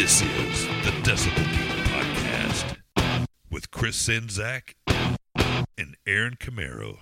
[0.00, 4.72] This is the Decibel Geek Podcast with Chris Czynszak
[5.76, 7.00] and Aaron Camaro.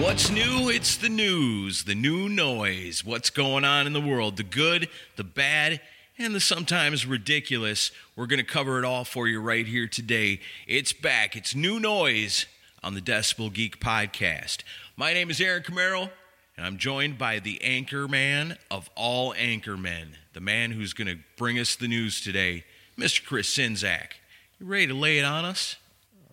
[0.00, 0.70] What's new?
[0.70, 3.04] It's the news, the new noise.
[3.04, 4.38] What's going on in the world?
[4.38, 5.82] The good, the bad,
[6.16, 7.90] and the sometimes ridiculous.
[8.16, 10.40] We're going to cover it all for you right here today.
[10.66, 11.36] It's back.
[11.36, 12.46] It's new noise
[12.82, 14.62] on the Decibel Geek Podcast.
[14.96, 16.08] My name is Aaron Camaro,
[16.56, 21.08] and I'm joined by the anchor man of all anchor men, the man who's going
[21.08, 22.64] to bring us the news today,
[22.98, 23.24] Mr.
[23.24, 24.12] Chris Czynszak.
[24.58, 25.76] You ready to lay it on us?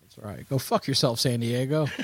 [0.00, 0.48] That's right.
[0.48, 1.88] Go fuck yourself, San Diego.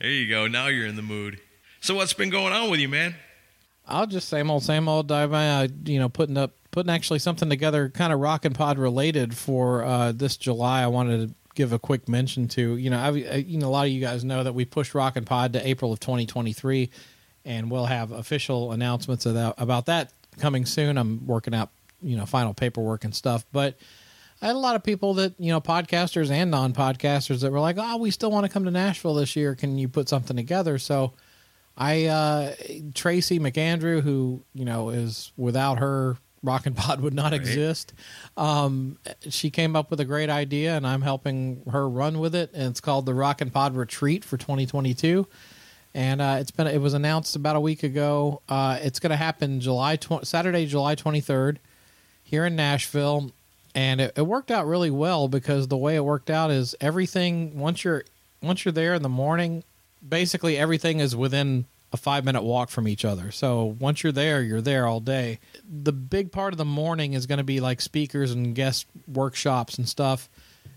[0.00, 0.46] There you go.
[0.46, 1.40] Now you're in the mood.
[1.80, 3.16] So what's been going on with you, man?
[3.86, 5.08] I'll just same old, same old.
[5.08, 8.78] Dive uh, you know, putting up, putting actually something together, kind of rock and pod
[8.78, 10.82] related for uh, this July.
[10.82, 12.76] I wanted to give a quick mention to.
[12.76, 15.16] You know, I, you know, a lot of you guys know that we pushed rock
[15.16, 16.88] and pod to April of 2023,
[17.44, 20.96] and we'll have official announcements that, about that coming soon.
[20.96, 23.76] I'm working out, you know, final paperwork and stuff, but.
[24.40, 27.58] I had a lot of people that, you know, podcasters and non podcasters that were
[27.58, 29.56] like, oh, we still want to come to Nashville this year.
[29.56, 30.78] Can you put something together?
[30.78, 31.12] So
[31.76, 32.54] I, uh,
[32.94, 37.92] Tracy McAndrew, who, you know, is without her, Rock and Pod would not exist.
[38.36, 42.50] Um, she came up with a great idea, and I'm helping her run with it.
[42.54, 45.26] And it's called the Rock and Pod Retreat for 2022.
[45.94, 48.42] And uh, it's been it was announced about a week ago.
[48.48, 51.56] Uh, it's going to happen July tw- Saturday, July 23rd,
[52.22, 53.32] here in Nashville
[53.74, 57.58] and it, it, worked out really well because the way it worked out is everything
[57.58, 58.04] once you're
[58.42, 59.62] once you're there in the morning
[60.06, 63.30] basically everything is within a five minute walk from each other.
[63.30, 65.38] So once you're there you're there all day.
[65.64, 69.78] The big part of the morning is going to be like speakers and guest workshops
[69.78, 70.28] and stuff.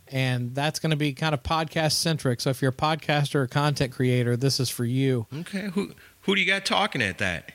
[0.07, 2.41] And that's going to be kind of podcast centric.
[2.41, 5.27] So if you're a podcaster or content creator this is for you.
[5.33, 7.51] Okay who who do you got talking at that?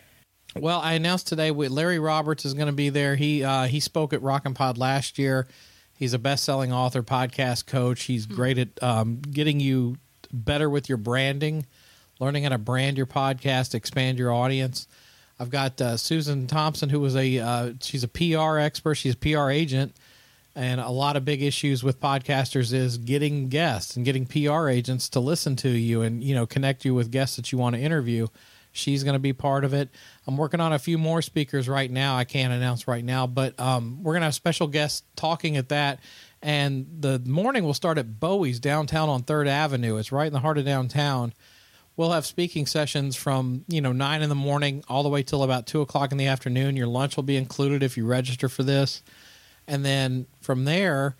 [0.58, 3.16] Well, I announced today with Larry Roberts is going to be there.
[3.16, 5.46] He uh, he spoke at Rock and Pod last year.
[5.94, 8.04] He's a best-selling author, podcast coach.
[8.04, 9.96] He's great at um, getting you
[10.32, 11.66] better with your branding,
[12.18, 14.86] learning how to brand your podcast, expand your audience.
[15.38, 18.94] I've got uh, Susan Thompson, who was a uh, she's a PR expert.
[18.94, 19.94] She's a PR agent,
[20.54, 25.08] and a lot of big issues with podcasters is getting guests and getting PR agents
[25.10, 27.82] to listen to you and you know connect you with guests that you want to
[27.82, 28.28] interview.
[28.72, 29.88] She's going to be part of it.
[30.26, 32.16] I'm working on a few more speakers right now.
[32.16, 35.70] I can't announce right now, but um, we're going to have special guests talking at
[35.70, 36.00] that.
[36.42, 39.96] And the morning will start at Bowie's downtown on Third Avenue.
[39.96, 41.32] It's right in the heart of downtown.
[41.96, 45.42] We'll have speaking sessions from you know nine in the morning all the way till
[45.42, 46.76] about two o'clock in the afternoon.
[46.76, 49.02] Your lunch will be included if you register for this,
[49.66, 51.16] and then from there,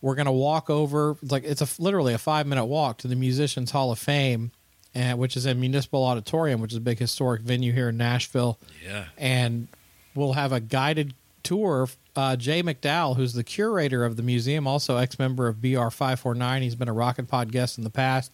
[0.00, 1.16] we're going to walk over.
[1.22, 4.50] It's like it's a literally a five minute walk to the Musicians Hall of Fame
[4.94, 8.58] and which is a Municipal Auditorium, which is a big historic venue here in Nashville.
[8.84, 9.68] Yeah, and
[10.14, 11.88] we'll have a guided tour.
[12.16, 16.34] Uh, Jay McDowell, who's the curator of the museum, also ex-member of BR five four
[16.34, 16.62] nine.
[16.62, 18.32] He's been a Rock and Pod guest in the past.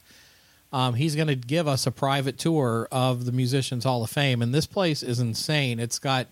[0.72, 4.40] Um, he's going to give us a private tour of the Musicians Hall of Fame,
[4.40, 5.80] and this place is insane.
[5.80, 6.28] It's got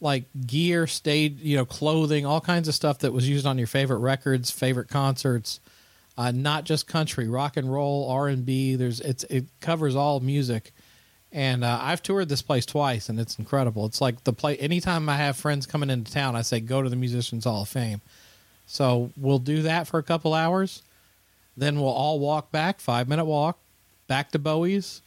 [0.00, 3.66] like gear, stage, you know, clothing, all kinds of stuff that was used on your
[3.66, 5.60] favorite records, favorite concerts
[6.20, 8.74] uh, not just country, rock and roll, R and B.
[8.74, 10.72] There's it's it covers all music,
[11.32, 13.86] and uh, I've toured this place twice, and it's incredible.
[13.86, 14.58] It's like the play.
[14.58, 17.70] Anytime I have friends coming into town, I say go to the Musicians Hall of
[17.70, 18.02] Fame.
[18.66, 20.82] So we'll do that for a couple hours,
[21.56, 23.58] then we'll all walk back, five minute walk,
[24.06, 25.02] back to Bowie's,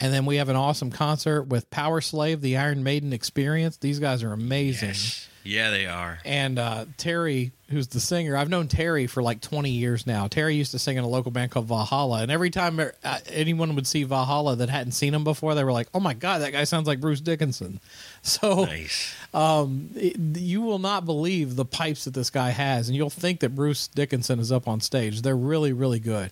[0.00, 3.76] and then we have an awesome concert with Powerslave, the Iron Maiden Experience.
[3.76, 4.88] These guys are amazing.
[4.90, 5.28] Yes.
[5.44, 6.18] Yeah, they are.
[6.24, 10.28] And uh, Terry, who's the singer, I've known Terry for like 20 years now.
[10.28, 13.74] Terry used to sing in a local band called Valhalla, and every time uh, anyone
[13.74, 16.52] would see Valhalla that hadn't seen him before, they were like, "Oh my god, that
[16.52, 17.80] guy sounds like Bruce Dickinson."
[18.24, 19.16] So, nice.
[19.34, 23.40] um, it, you will not believe the pipes that this guy has, and you'll think
[23.40, 25.22] that Bruce Dickinson is up on stage.
[25.22, 26.30] They're really, really good.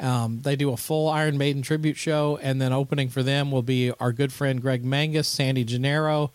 [0.00, 3.62] Um, they do a full Iron Maiden tribute show, and then opening for them will
[3.62, 6.32] be our good friend Greg Mangus, Sandy Gennaro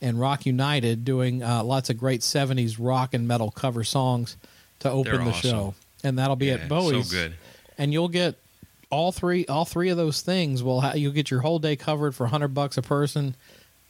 [0.00, 4.36] and Rock United doing uh, lots of great 70s rock and metal cover songs
[4.80, 5.50] to open They're the awesome.
[5.50, 5.74] show.
[6.04, 7.08] And that'll be Yeah, at Bowie's.
[7.10, 7.34] So good.
[7.78, 8.36] And you'll get
[8.90, 12.14] all three all three of those things will ha- you'll get your whole day covered
[12.14, 13.34] for 100 bucks a person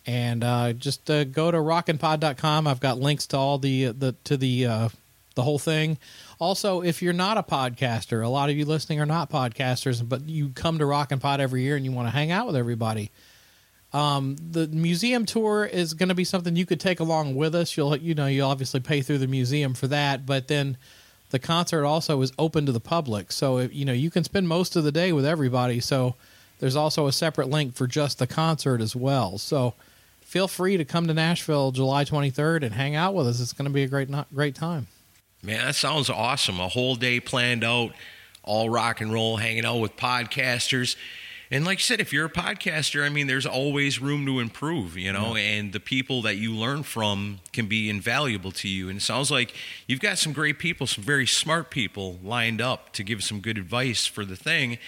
[0.06, 4.38] and uh, just uh, go to rockinpod.com i've got links to all the the to
[4.38, 4.88] the uh,
[5.34, 5.98] the whole thing
[6.38, 10.26] also if you're not a podcaster a lot of you listening are not podcasters but
[10.26, 13.10] you come to rockin' pod every year and you want to hang out with everybody
[13.96, 17.78] um, the museum tour is going to be something you could take along with us.
[17.78, 20.76] You'll you know you'll obviously pay through the museum for that but then
[21.30, 23.32] the concert also is open to the public.
[23.32, 25.80] So you know you can spend most of the day with everybody.
[25.80, 26.14] So
[26.58, 29.38] there's also a separate link for just the concert as well.
[29.38, 29.72] So
[30.20, 33.40] feel free to come to nashville july 23rd and hang out with us.
[33.40, 34.88] It's going to be a great great time.
[35.42, 36.60] Man that sounds awesome.
[36.60, 37.92] A whole day planned out
[38.42, 40.96] all rock and roll hanging out with podcasters
[41.50, 44.96] and like you said, if you're a podcaster, I mean, there's always room to improve,
[44.96, 45.42] you know, yeah.
[45.42, 48.88] and the people that you learn from can be invaluable to you.
[48.88, 49.54] And it sounds like
[49.86, 53.58] you've got some great people, some very smart people lined up to give some good
[53.58, 54.78] advice for the thing.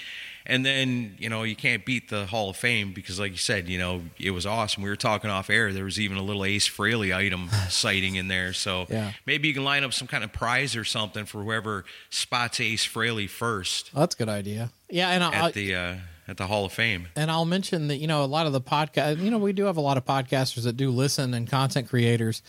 [0.48, 3.68] And then, you know, you can't beat the Hall of Fame because, like you said,
[3.68, 4.82] you know, it was awesome.
[4.82, 5.74] We were talking off air.
[5.74, 8.54] There was even a little Ace Frehley item sighting in there.
[8.54, 9.12] So yeah.
[9.26, 12.86] maybe you can line up some kind of prize or something for whoever spots Ace
[12.86, 13.90] Frehley first.
[13.94, 14.70] Oh, that's a good idea.
[14.88, 15.10] Yeah.
[15.10, 15.94] And I'll, at the, uh,
[16.28, 17.08] at the Hall of Fame.
[17.16, 19.64] And I'll mention that you know a lot of the podcast, you know, we do
[19.64, 22.42] have a lot of podcasters that do listen and content creators.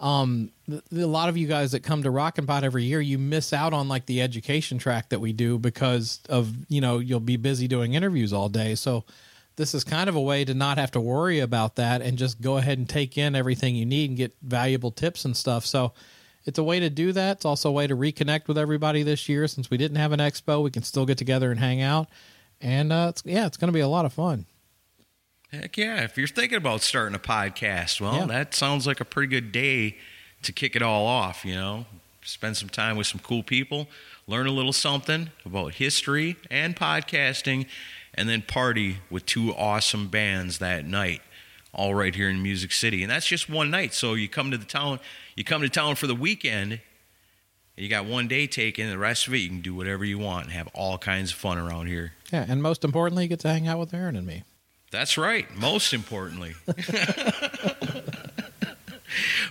[0.00, 2.84] Um, the, the, a lot of you guys that come to Rock and Pod every
[2.84, 6.80] year, you miss out on like the education track that we do because of you
[6.80, 8.74] know you'll be busy doing interviews all day.
[8.74, 9.04] So
[9.56, 12.40] this is kind of a way to not have to worry about that and just
[12.40, 15.66] go ahead and take in everything you need and get valuable tips and stuff.
[15.66, 15.92] So
[16.46, 17.36] it's a way to do that.
[17.36, 20.20] It's also a way to reconnect with everybody this year since we didn't have an
[20.20, 20.62] expo.
[20.62, 22.08] We can still get together and hang out
[22.60, 24.46] and uh, it's, yeah, it's going to be a lot of fun.
[25.50, 26.02] Heck yeah!
[26.02, 28.26] If you're thinking about starting a podcast, well, yeah.
[28.26, 29.96] that sounds like a pretty good day
[30.42, 31.44] to kick it all off.
[31.44, 31.86] You know,
[32.22, 33.88] spend some time with some cool people,
[34.26, 37.66] learn a little something about history and podcasting,
[38.14, 41.20] and then party with two awesome bands that night
[41.72, 43.02] all right here in Music City.
[43.02, 43.94] And that's just one night.
[43.94, 45.00] So you come to the town,
[45.36, 46.80] you come to town for the weekend,
[47.80, 50.44] you got one day taken, the rest of it you can do whatever you want
[50.44, 52.12] and have all kinds of fun around here.
[52.32, 54.44] Yeah, and most importantly, you get to hang out with Aaron and me.
[54.90, 55.46] That's right.
[55.56, 56.54] Most importantly.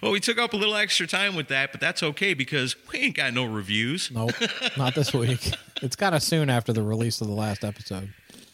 [0.02, 3.00] well, we took up a little extra time with that, but that's okay because we
[3.00, 4.12] ain't got no reviews.
[4.12, 4.34] Nope,
[4.78, 5.54] not this week.
[5.82, 8.10] It's kind of soon after the release of the last episode.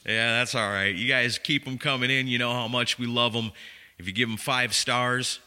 [0.06, 0.94] Yeah, that's all right.
[0.94, 2.28] You guys keep them coming in.
[2.28, 3.52] You know how much we love them.
[3.98, 5.40] If you give them five stars,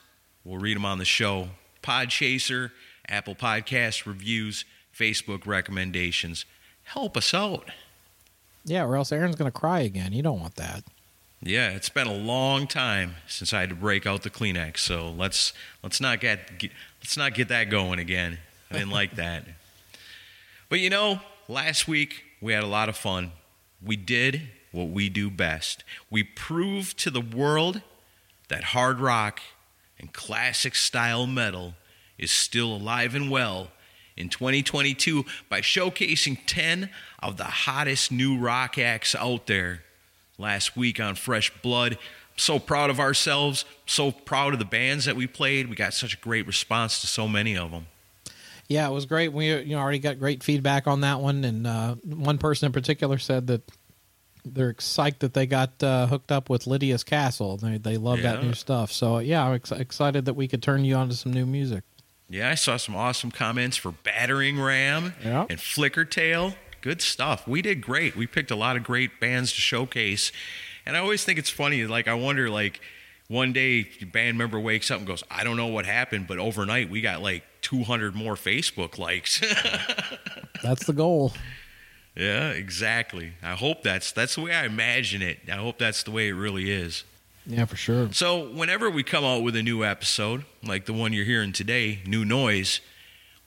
[0.44, 1.50] we'll read them on the show.
[1.82, 2.72] Podchaser,
[3.08, 4.64] Apple Podcast reviews,
[4.96, 6.44] Facebook recommendations.
[6.84, 7.70] Help us out.
[8.64, 10.12] Yeah, or else Aaron's going to cry again.
[10.12, 10.84] You don't want that.
[11.40, 15.10] Yeah, it's been a long time since I had to break out the Kleenex, so
[15.10, 15.52] let's
[15.84, 18.38] let's not get, get let's not get that going again.
[18.70, 19.44] I didn't like that.
[20.68, 23.32] But you know, last week we had a lot of fun.
[23.80, 25.84] We did what we do best.
[26.10, 27.82] We proved to the world
[28.48, 29.40] that hard rock
[29.98, 31.74] and classic style metal
[32.18, 33.68] is still alive and well
[34.16, 39.84] in 2022 by showcasing 10 of the hottest new rock acts out there.
[40.36, 45.04] Last week on Fresh Blood, I'm so proud of ourselves, so proud of the bands
[45.06, 45.68] that we played.
[45.68, 47.86] We got such a great response to so many of them.
[48.68, 49.32] Yeah, it was great.
[49.32, 52.72] We you know already got great feedback on that one, and uh, one person in
[52.72, 53.62] particular said that
[54.44, 57.56] they're psyched that they got uh, hooked up with Lydia's Castle.
[57.56, 58.34] They they love yeah.
[58.34, 58.92] that new stuff.
[58.92, 61.82] So yeah, I'm ex- excited that we could turn you on to some new music.
[62.28, 65.46] Yeah, I saw some awesome comments for Battering Ram yeah.
[65.48, 66.54] and Flickertail.
[66.80, 67.48] Good stuff.
[67.48, 68.16] We did great.
[68.16, 70.30] We picked a lot of great bands to showcase.
[70.84, 71.86] And I always think it's funny.
[71.86, 72.80] Like, I wonder, like,
[73.28, 76.90] one day band member wakes up and goes, I don't know what happened, but overnight
[76.90, 79.40] we got like 200 more Facebook likes.
[80.62, 81.32] that's the goal.
[82.16, 83.34] Yeah, exactly.
[83.42, 85.38] I hope that's that's the way I imagine it.
[85.48, 87.04] I hope that's the way it really is.
[87.48, 88.12] Yeah, for sure.
[88.12, 92.00] So, whenever we come out with a new episode, like the one you're hearing today,
[92.06, 92.82] New Noise,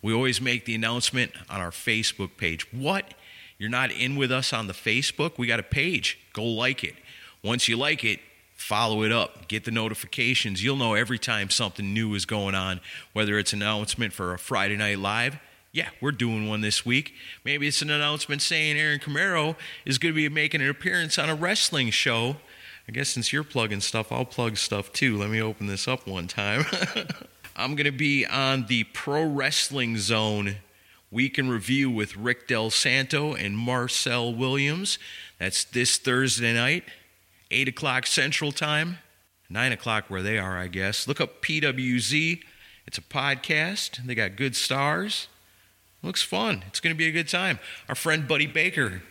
[0.02, 2.74] we always make the announcement on our Facebook page.
[2.74, 3.14] What?
[3.60, 5.38] You're not in with us on the Facebook?
[5.38, 6.20] We got a page.
[6.34, 6.96] Go like it.
[7.44, 8.20] Once you like it,
[8.56, 10.64] follow it up, get the notifications.
[10.64, 12.82] You'll know every time something new is going on,
[13.14, 15.38] whether it's an announcement for a Friday Night Live.
[15.72, 17.14] Yeah, we're doing one this week.
[17.46, 19.56] Maybe it's an announcement saying Aaron Camaro
[19.86, 22.38] is going to be making an appearance on a wrestling show
[22.92, 25.18] I guess since you're plugging stuff, I'll plug stuff too.
[25.18, 26.66] Let me open this up one time.
[27.56, 30.58] I'm going to be on the Pro Wrestling Zone
[31.10, 35.00] Week in Review with Rick Del Santo and Marcel Williams.
[35.40, 36.84] That's this Thursday night,
[37.50, 38.98] 8 o'clock Central Time,
[39.50, 41.08] 9 o'clock where they are, I guess.
[41.08, 42.42] Look up PWZ.
[42.86, 44.06] It's a podcast.
[44.06, 45.30] They got good stars.
[46.04, 46.66] Looks fun.
[46.68, 47.58] It's going to be a good time.
[47.88, 49.02] Our friend Buddy Baker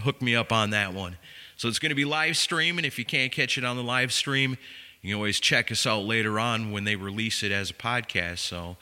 [0.00, 1.18] hooked me up on that one.
[1.56, 2.84] So it's going to be live streaming.
[2.84, 4.58] If you can't catch it on the live stream,
[5.00, 8.38] you can always check us out later on when they release it as a podcast.
[8.38, 8.76] So,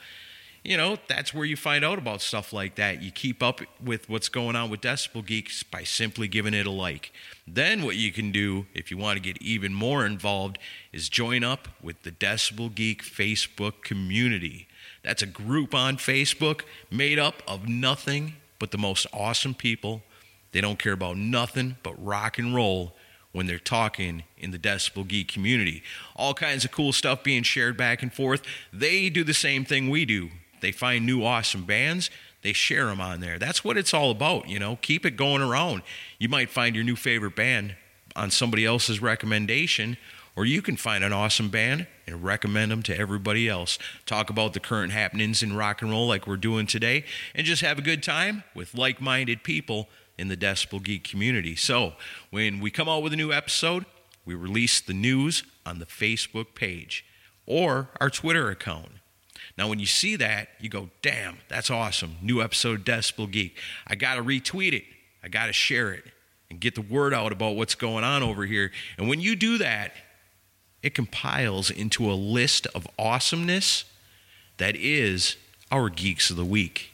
[0.61, 3.01] you know, that's where you find out about stuff like that.
[3.01, 6.71] You keep up with what's going on with Decibel Geeks by simply giving it a
[6.71, 7.13] like.
[7.47, 10.57] Then, what you can do if you want to get even more involved
[10.91, 14.67] is join up with the Decibel Geek Facebook community.
[15.03, 20.01] That's a group on Facebook made up of nothing but the most awesome people.
[20.55, 22.95] They don't care about nothing but rock and roll
[23.33, 25.83] when they're talking in the Decibel Geek community.
[26.15, 28.41] All kinds of cool stuff being shared back and forth.
[28.71, 30.29] They do the same thing we do.
[30.61, 32.09] They find new awesome bands,
[32.41, 33.37] they share them on there.
[33.37, 34.77] That's what it's all about, you know.
[34.81, 35.81] Keep it going around.
[36.19, 37.75] You might find your new favorite band
[38.15, 39.97] on somebody else's recommendation,
[40.37, 43.77] or you can find an awesome band and recommend them to everybody else.
[44.05, 47.61] Talk about the current happenings in rock and roll like we're doing today, and just
[47.61, 51.55] have a good time with like minded people in the Decibel Geek community.
[51.55, 51.93] So,
[52.29, 53.85] when we come out with a new episode,
[54.25, 57.05] we release the news on the Facebook page
[57.45, 58.89] or our Twitter account.
[59.57, 62.17] Now, when you see that, you go, damn, that's awesome.
[62.21, 63.55] New episode of Decibel Geek.
[63.87, 64.85] I got to retweet it,
[65.23, 66.03] I got to share it
[66.49, 68.71] and get the word out about what's going on over here.
[68.97, 69.93] And when you do that,
[70.83, 73.85] it compiles into a list of awesomeness
[74.57, 75.35] that is
[75.71, 76.91] our Geeks of the Week.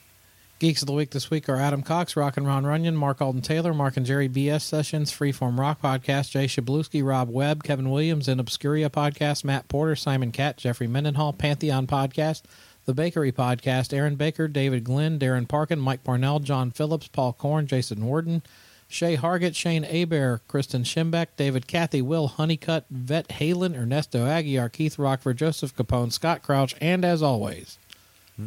[0.62, 3.42] Geeks of the Week this week are Adam Cox, Rock and Ron Runyon, Mark Alden
[3.42, 8.28] Taylor, Mark and Jerry BS Sessions, Freeform Rock Podcast, Jay Shabluski, Rob Webb, Kevin Williams,
[8.28, 12.44] and Obscuria Podcast, Matt Porter, Simon Cat, Jeffrey Mendenhall, Pantheon Podcast,
[12.86, 17.66] The Bakery Podcast, Aaron Baker, David Glenn, Darren Parkin, Mike Parnell, John Phillips, Paul Korn,
[17.66, 18.44] Jason Warden,
[18.88, 25.00] Shay Hargett, Shane Aber, Kristen Schimbeck, David Cathy, Will Honeycutt, Vet Halen, Ernesto Aguiar, Keith
[25.00, 27.80] Rockford, Joseph Capone, Scott Crouch, and as always,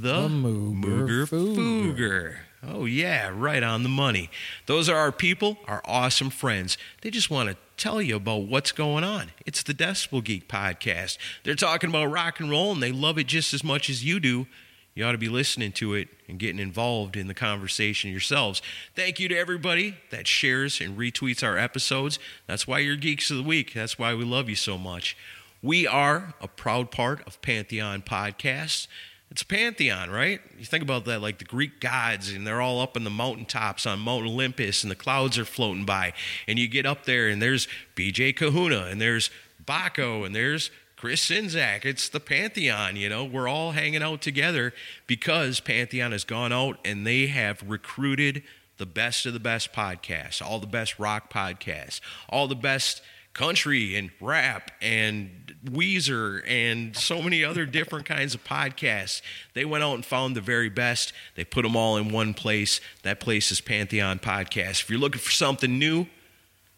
[0.01, 2.37] The, The Mooger Mooger Fooger.
[2.67, 4.31] Oh, yeah, right on the money.
[4.67, 6.77] Those are our people, our awesome friends.
[7.03, 9.31] They just want to tell you about what's going on.
[9.47, 11.19] It's the Decibel Geek podcast.
[11.45, 14.19] They're talking about rock and roll, and they love it just as much as you
[14.19, 14.47] do.
[14.95, 18.63] You ought to be listening to it and getting involved in the conversation yourselves.
[18.97, 22.19] Thank you to everybody that shares and retweets our episodes.
[22.47, 23.75] That's why you're Geeks of the Week.
[23.75, 25.17] That's why we love you so much.
[25.63, 28.87] We are a proud part of Pantheon Podcasts.
[29.35, 30.41] It's pantheon, right?
[30.57, 33.85] You think about that, like the Greek gods, and they're all up in the mountaintops
[33.85, 36.13] on Mount Olympus, and the clouds are floating by.
[36.47, 39.31] And you get up there, and there's BJ Kahuna, and there's
[39.67, 41.85] Baco, and there's Chris Czynszak.
[41.85, 43.25] It's the pantheon, you know.
[43.25, 44.73] We're all hanging out together
[45.09, 48.45] because Pantheon has gone out and they have recruited
[48.79, 51.99] the best of the best podcasts, all the best rock podcasts,
[52.29, 58.45] all the best country and rap and Weezer and so many other different kinds of
[58.45, 59.23] podcasts.
[59.55, 61.13] They went out and found the very best.
[61.35, 62.81] They put them all in one place.
[63.03, 64.83] That place is Pantheon Podcast.
[64.83, 66.07] If you're looking for something new,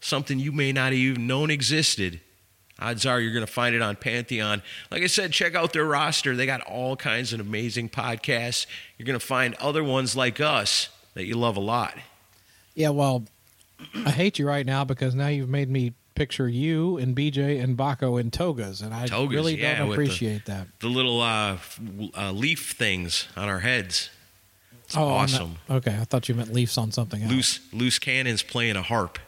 [0.00, 2.21] something you may not have even known existed,
[2.78, 4.62] odds are you're going to find it on Pantheon.
[4.90, 6.37] Like I said, check out their roster.
[6.37, 8.66] They got all kinds of amazing podcasts.
[8.97, 11.95] You're going to find other ones like us that you love a lot.
[12.75, 13.25] Yeah, well,
[13.95, 17.76] I hate you right now because now you've made me picture you and BJ and
[17.76, 20.66] Baco in togas, and I Togas, really yeah, don't with the- appreciate that.
[20.80, 21.58] The little uh,
[22.16, 24.11] uh, leaf things on our heads.
[24.85, 25.56] It's oh, not- awesome.
[25.70, 27.30] okay, I thought you meant leaves on something else.
[27.30, 29.18] Loose loose cannons playing a harp.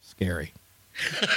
[0.00, 0.52] Scary.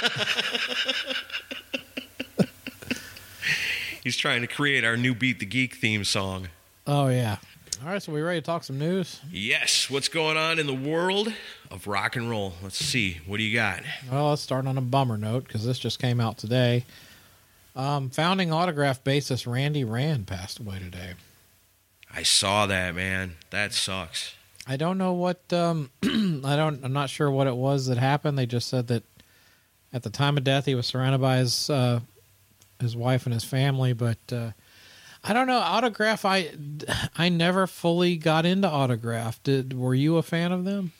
[4.02, 6.48] He's trying to create our new Beat the Geek theme song.
[6.86, 7.36] Oh yeah.
[7.84, 9.20] All right, so we ready to talk some news?
[9.28, 11.32] Yes, what's going on in the world
[11.68, 12.52] of rock and roll?
[12.62, 13.18] Let's see.
[13.26, 13.82] What do you got?
[14.08, 16.84] Well, let's start on a bummer note because this just came out today.
[17.74, 21.14] Um, founding autograph bassist Randy Rand passed away today.
[22.14, 23.34] I saw that, man.
[23.50, 24.36] That sucks.
[24.64, 26.84] I don't know what um, I don't.
[26.84, 28.38] I'm not sure what it was that happened.
[28.38, 29.02] They just said that
[29.92, 31.98] at the time of death, he was surrounded by his uh,
[32.80, 33.92] his wife and his family.
[33.92, 34.50] But uh,
[35.24, 36.24] I don't know autograph.
[36.24, 36.50] I
[37.16, 39.42] I never fully got into autograph.
[39.42, 40.92] Did were you a fan of them?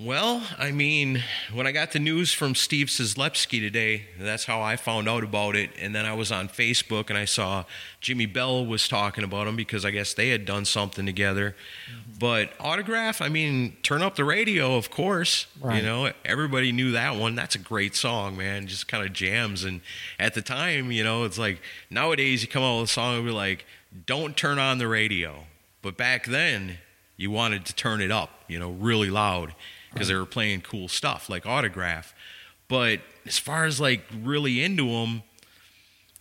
[0.00, 1.22] Well, I mean,
[1.52, 5.54] when I got the news from Steve Szyslepski today, that's how I found out about
[5.54, 5.70] it.
[5.78, 7.64] And then I was on Facebook and I saw
[8.00, 11.54] Jimmy Bell was talking about him because I guess they had done something together.
[11.88, 12.18] Mm-hmm.
[12.18, 15.46] But autograph, I mean, turn up the radio, of course.
[15.60, 15.76] Right.
[15.76, 17.36] You know, everybody knew that one.
[17.36, 18.66] That's a great song, man.
[18.66, 19.62] Just kind of jams.
[19.62, 19.80] And
[20.18, 23.24] at the time, you know, it's like nowadays you come out with a song and
[23.24, 23.64] be like,
[24.06, 25.44] don't turn on the radio.
[25.82, 26.78] But back then,
[27.16, 29.54] you wanted to turn it up, you know, really loud
[29.94, 32.14] because they were playing cool stuff like autograph.
[32.68, 35.22] But as far as like really into them,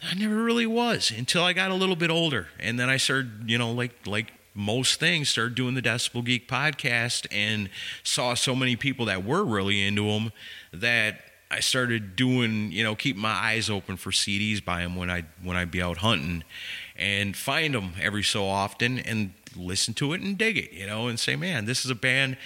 [0.01, 3.44] I never really was until I got a little bit older, and then I started,
[3.48, 7.70] you know, like like most things, started doing the Decibel Geek podcast and
[8.03, 10.32] saw so many people that were really into them
[10.72, 15.10] that I started doing, you know, keeping my eyes open for CDs by them when
[15.10, 16.44] I when I'd be out hunting,
[16.96, 21.08] and find them every so often and listen to it and dig it, you know,
[21.08, 22.38] and say, man, this is a band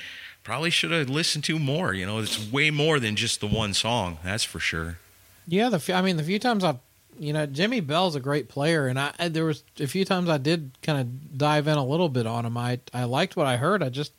[0.47, 1.93] probably should have listened to more.
[1.93, 4.17] You know, it's way more than just the one song.
[4.23, 4.97] That's for sure.
[5.45, 6.77] Yeah, the I mean the few times I've
[7.19, 10.37] you know Jimmy Bell's a great player, and I there was a few times I
[10.37, 12.55] did kind of dive in a little bit on him.
[12.55, 13.83] I I liked what I heard.
[13.83, 14.13] I just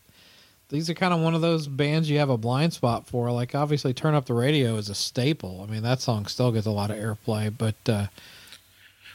[0.68, 3.32] these are kind of one of those bands you have a blind spot for.
[3.32, 5.64] Like obviously, turn up the radio is a staple.
[5.66, 7.88] I mean that song still gets a lot of airplay, but.
[7.88, 8.06] uh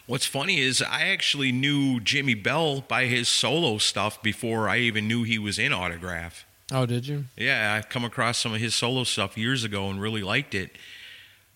[0.05, 5.07] What's funny is I actually knew Jimmy Bell by his solo stuff before I even
[5.07, 6.45] knew he was in Autograph.
[6.71, 7.25] Oh, did you?
[7.37, 10.77] Yeah, I've come across some of his solo stuff years ago and really liked it.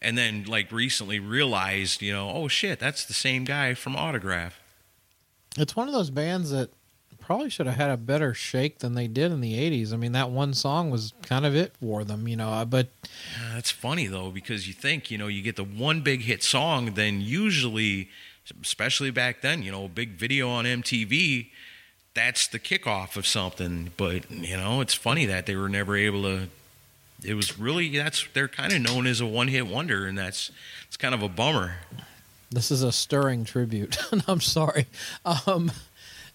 [0.01, 4.59] And then, like, recently realized, you know, oh shit, that's the same guy from Autograph.
[5.57, 6.69] It's one of those bands that
[7.19, 9.91] probably should have had a better shake than they did in the 80s.
[9.91, 12.89] I mean, that one song was kind of it for them, you know, uh, but
[13.03, 16.43] Uh, That's funny though, because you think, you know, you get the one big hit
[16.43, 18.09] song, then usually,
[18.61, 21.49] especially back then, you know, a big video on MTV,
[22.17, 23.91] that's the kickoff of something.
[23.95, 26.47] But, you know, it's funny that they were never able to.
[27.23, 30.51] It was really, that's, they're kind of known as a one hit wonder, and that's,
[30.87, 31.75] it's kind of a bummer.
[32.51, 33.97] This is a stirring tribute.
[34.27, 34.85] I'm sorry.
[35.25, 35.71] Um,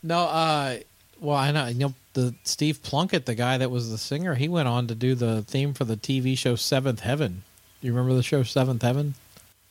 [0.03, 0.79] no, uh,
[1.21, 4.49] well, I know, you know, the Steve Plunkett, the guy that was the singer, he
[4.49, 7.43] went on to do the theme for the TV show Seventh Heaven.
[7.81, 9.15] Do you remember the show Seventh Heaven?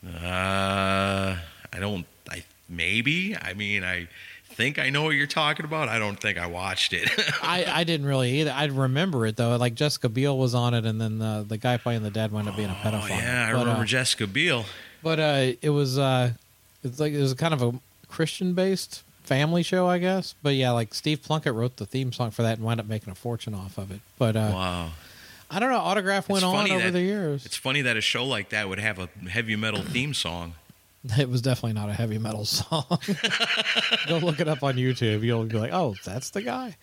[0.05, 1.37] Uh,
[1.73, 3.35] I don't, I, maybe.
[3.35, 4.07] I mean, I
[4.55, 5.89] think I know what you're talking about.
[5.89, 7.09] I don't think I watched it.
[7.43, 8.51] I, I didn't really either.
[8.51, 9.55] I remember it though.
[9.57, 12.47] Like Jessica Biel was on it, and then the the guy playing the dad wound
[12.49, 13.03] up being a pedophile.
[13.03, 14.65] oh, yeah, I But, remember uh, Jessica Biel.
[15.03, 16.31] But uh, it was uh,
[16.83, 17.73] it's like it was kind of a
[18.07, 20.35] Christian based family show, I guess.
[20.43, 23.11] But yeah, like Steve Plunkett wrote the theme song for that and wound up making
[23.11, 24.01] a fortune off of it.
[24.19, 24.89] But uh, Wow.
[25.53, 25.79] I don't know.
[25.79, 27.45] Autograph went on over that- the years.
[27.45, 30.53] It's funny that a show like that would have a heavy metal theme song.
[31.17, 32.85] It was definitely not a heavy metal song.
[34.07, 35.23] Go look it up on YouTube.
[35.23, 36.77] You'll be like, oh, that's the guy.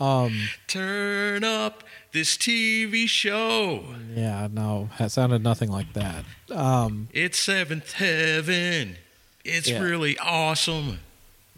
[0.00, 0.32] Um,
[0.68, 3.84] Turn up this TV show.
[4.14, 6.24] Yeah, no, it sounded nothing like that.
[6.50, 8.96] Um, It's Seventh Heaven.
[9.44, 9.80] It's Yeah.
[9.82, 11.00] really awesome.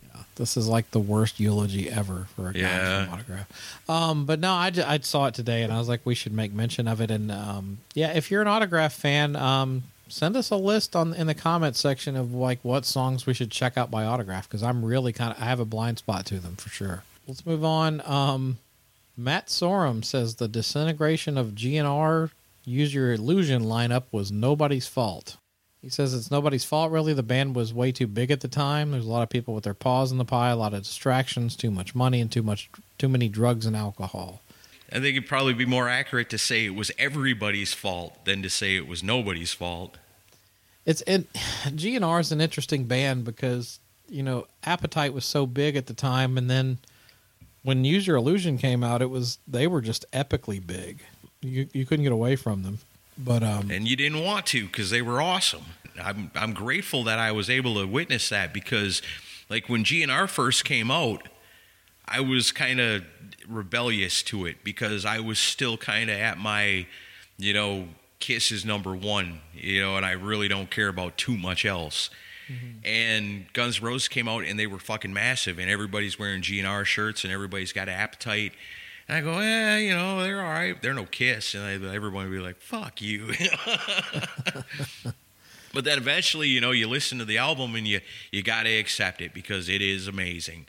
[0.02, 3.08] Yeah, this is like the worst eulogy ever for a guy Yeah.
[3.12, 3.80] autograph.
[3.88, 6.52] Um, but no, I, I saw it today and I was like, we should make
[6.52, 7.10] mention of it.
[7.10, 11.26] And um, yeah, if you're an autograph fan, um, send us a list on in
[11.26, 14.84] the comment section of like what songs we should check out by autograph because I'm
[14.84, 17.04] really kind of I have a blind spot to them for sure.
[17.26, 18.02] Let's move on.
[18.04, 18.58] Um,
[19.16, 22.30] Matt Sorum says the disintegration of GNR
[22.64, 25.36] Use Your Illusion lineup was nobody's fault.
[25.82, 27.14] He says it's nobody's fault, really.
[27.14, 28.90] The band was way too big at the time.
[28.90, 31.56] There's a lot of people with their paws in the pie, a lot of distractions,
[31.56, 32.68] too much money, and too much,
[32.98, 34.42] too many drugs and alcohol.
[34.92, 38.50] I think it'd probably be more accurate to say it was everybody's fault than to
[38.50, 39.98] say it was nobody's fault.
[40.84, 41.32] It's it.
[41.32, 46.36] GNR is an interesting band because you know Appetite was so big at the time,
[46.36, 46.78] and then
[47.62, 51.02] when Use Your Illusion came out, it was they were just epically big.
[51.40, 52.78] You you couldn't get away from them.
[53.16, 55.64] But um, and you didn't want to because they were awesome.
[56.02, 59.02] I'm I'm grateful that I was able to witness that because,
[59.48, 61.28] like when GNR first came out,
[62.10, 63.04] I was kind of
[63.48, 66.86] rebellious to it because I was still kind of at my,
[67.38, 71.36] you know, Kiss is number one, you know, and I really don't care about too
[71.36, 72.10] much else.
[72.84, 76.84] And Guns N' Roses came out and they were fucking massive, and everybody's wearing GNR
[76.84, 78.52] shirts and everybody's got appetite.
[79.06, 80.80] And I go, eh, you know, they're all right.
[80.82, 83.26] They're no Kiss, and I, everyone would be like, "Fuck you."
[85.72, 88.00] but then eventually, you know, you listen to the album and you
[88.32, 90.66] you got to accept it because it is amazing.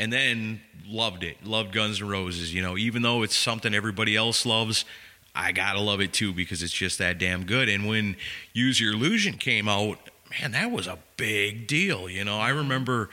[0.00, 2.54] And then loved it, loved Guns N' Roses.
[2.54, 4.86] You know, even though it's something everybody else loves,
[5.34, 7.68] I gotta love it too because it's just that damn good.
[7.68, 8.16] And when
[8.54, 9.98] Use Your Illusion came out,
[10.40, 12.08] man, that was a big deal.
[12.08, 13.10] You know, I remember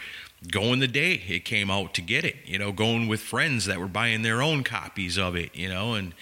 [0.50, 2.38] going the day it came out to get it.
[2.46, 5.54] You know, going with friends that were buying their own copies of it.
[5.54, 6.14] You know, and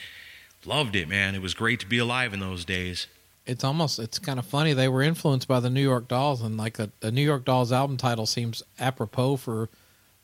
[0.65, 1.35] loved it, man.
[1.35, 3.05] It was great to be alive in those days.
[3.45, 6.57] it's almost it's kind of funny they were influenced by the New York Dolls and
[6.57, 9.69] like the, the New York Dolls album title seems apropos for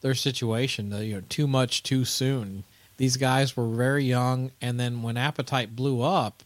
[0.01, 2.63] their situation the, you know too much too soon
[2.97, 6.43] these guys were very young and then when Appetite blew up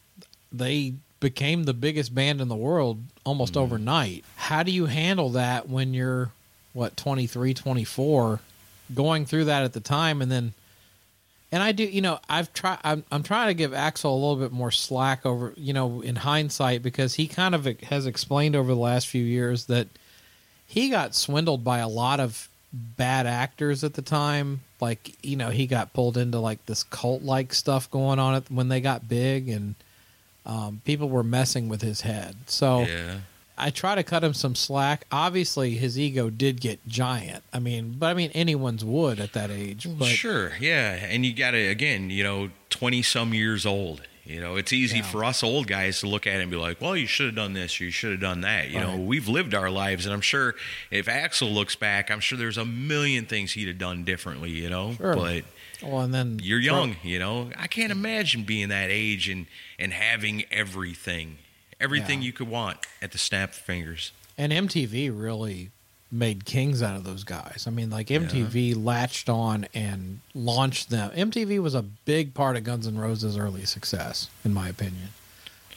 [0.52, 3.64] they became the biggest band in the world almost mm-hmm.
[3.64, 6.32] overnight how do you handle that when you're
[6.74, 8.40] what 23 24
[8.94, 10.54] going through that at the time and then
[11.56, 12.80] and I do, you know, I've tried.
[12.84, 16.18] I'm, I'm trying to give Axl a little bit more slack over, you know, in
[16.18, 19.88] hindsight because he kind of has explained over the last few years that
[20.68, 22.50] he got swindled by a lot of
[22.98, 27.22] bad actors at the time like you know he got pulled into like this cult
[27.24, 29.76] like stuff going on when they got big and
[30.46, 32.36] um, people were messing with his head.
[32.46, 33.20] So Yeah.
[33.58, 35.06] I try to cut him some slack.
[35.14, 37.42] Obviously, his ego did get giant.
[37.54, 39.88] I mean, but I mean, anyone's would at that age.
[39.98, 44.02] But sure, yeah, and you got to again, you know, twenty some years old.
[44.26, 45.04] You know, it's easy Yeah.
[45.04, 47.36] for us old guys to look at it and be like, "Well, you should have
[47.36, 50.14] done this, or you should have done that." You know, we've lived our lives, and
[50.14, 50.56] I'm sure
[50.90, 54.50] if Axl looks back, I'm sure there's a million things he'd have done differently.
[54.50, 55.16] You know, Sure.
[55.16, 55.44] but
[55.82, 56.96] well, and then you're young.
[57.04, 59.46] You know, I can't imagine being that age and
[59.78, 61.38] and having everything,
[61.80, 62.26] everything Yeah.
[62.28, 64.12] you could want at the snap of fingers.
[64.38, 65.70] And MTV really
[66.16, 67.66] made kings out of those guys.
[67.68, 71.12] I mean, like MTV latched on and launched them.
[71.12, 75.10] MTV was a big part of Guns N' Roses' early success, in my opinion.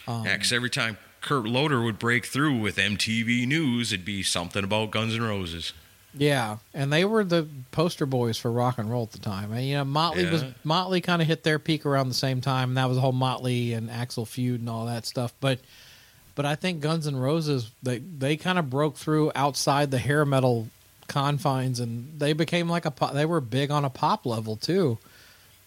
[0.07, 4.23] Um, Yeah, 'cause every time Kurt Loder would break through with MTV News, it'd be
[4.23, 5.73] something about Guns N' Roses.
[6.15, 9.53] Yeah, and they were the poster boys for rock and roll at the time.
[9.53, 12.71] And you know, Motley was Motley kind of hit their peak around the same time,
[12.71, 15.35] and that was the whole Motley and Axl feud and all that stuff.
[15.41, 15.61] But
[16.39, 20.25] but I think Guns N' Roses they they kind of broke through outside the hair
[20.25, 20.69] metal
[21.09, 24.99] confines, and they became like a pop, they were big on a pop level too.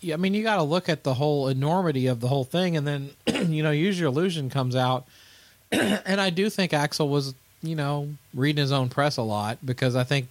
[0.02, 2.88] I mean, you got to look at the whole enormity of the whole thing, and
[2.88, 3.10] then
[3.52, 5.06] you know, Use Your Illusion comes out,
[5.74, 9.98] and I do think Axl was, you know, reading his own press a lot because
[9.98, 10.30] I think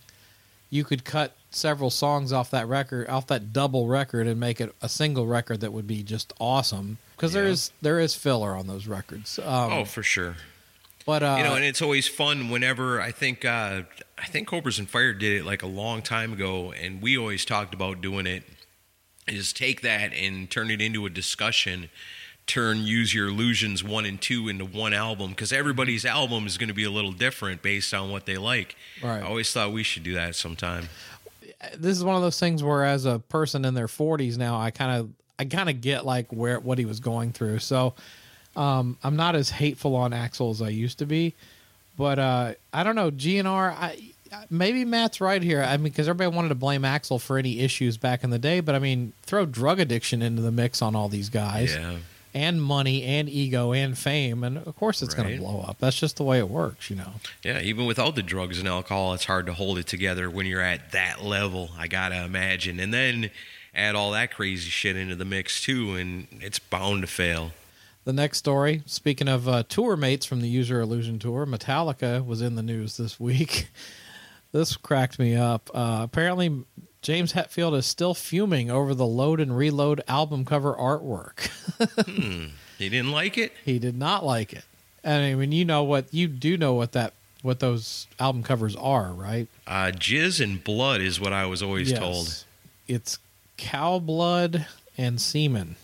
[0.71, 4.73] you could cut several songs off that record, off that double record, and make it
[4.81, 6.99] a single record that would be just awesome.
[7.17, 7.51] Because there Yeah.
[7.51, 9.39] is there is filler on those records.
[9.41, 10.37] Um, oh, for sure.
[11.05, 13.83] but uh, you know, and it's always fun whenever I think uh,
[14.17, 17.45] I think Cobras and Fire did it like a long time ago, and we always
[17.45, 18.45] talked about doing it.
[19.27, 21.91] Is take that and turn it into a discussion.
[22.51, 26.69] Turn Use Your Illusions one and two into one album because everybody's album is going
[26.69, 28.75] to be a little different based on what they like.
[29.03, 29.19] Right.
[29.23, 30.89] I always thought we should do that sometime.
[31.77, 34.71] this is one of those things where as a person in their 40s now i
[34.71, 37.93] kind of i kind of get like where what he was going through so
[38.57, 41.35] um i'm not as hateful on axl as i used to be
[41.99, 43.95] but uh i don't know gnr i
[44.49, 47.99] maybe matt's right here i mean because everybody wanted to blame axl for any issues
[47.99, 51.09] back in the day but i mean throw drug addiction into the mix on all
[51.11, 51.97] these guys Yeah.
[52.33, 55.99] And money and ego and fame and of course it's going to blow up that's
[55.99, 59.25] just the way it works you know Yeah, even without the drugs and alcohol, it's
[59.25, 61.71] hard to hold it together when you're at that level.
[61.77, 63.31] I gotta imagine, and then
[63.75, 67.53] add all that crazy shit into the mix too, and it's bound to fail.
[68.05, 72.25] The next story, speaking of uh, tour mates from the Use Your Illusion tour, Metallica
[72.25, 73.69] was in the news this week.
[74.53, 75.71] this cracked me up.
[75.75, 76.65] Uh, apparently,
[77.03, 81.51] James Hetfield is still fuming over the Load and Reload album cover artwork.
[82.81, 83.53] He didn't like it.
[83.63, 84.65] he did not like it.
[85.05, 86.07] And I mean, you know what?
[86.15, 89.49] You do know what that what those album covers are, right?
[89.67, 92.43] Uh, jizz and blood is what I was always told.
[92.89, 93.19] It's
[93.59, 95.77] cow blood and semen.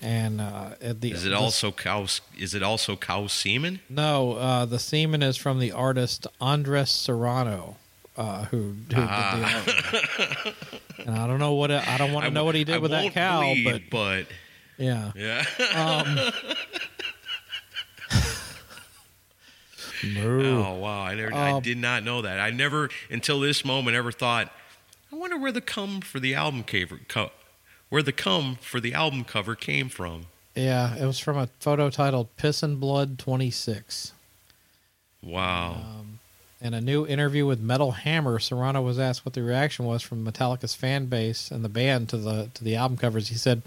[0.00, 2.06] And uh, at the Is it also cow?
[2.38, 3.80] Is it also cow semen?
[3.88, 7.76] No, uh, the semen is from the artist Andres Serrano,
[8.20, 10.54] uh, who, who did the art.
[11.06, 12.90] And I don't know what I don't want to know what he did I with
[12.90, 14.26] that cow, bleed, but but
[14.76, 15.12] yeah.
[15.16, 15.44] yeah.
[20.02, 20.56] Moo.
[20.64, 21.02] Oh wow!
[21.02, 22.40] I never, I Um, did not know that.
[22.40, 24.50] I never until this moment ever thought.
[25.12, 27.32] I wonder where the cum for the album cover, co-
[27.90, 30.26] where the cum for the album cover came from.
[30.54, 34.12] Yeah, it was from a photo titled "Piss and Blood 26."
[35.22, 35.82] Wow.
[36.62, 40.24] In a new interview with Metal Hammer, Serrano was asked what the reaction was from
[40.24, 43.28] Metallica's fan base and the band to the to the album covers.
[43.28, 43.62] He said,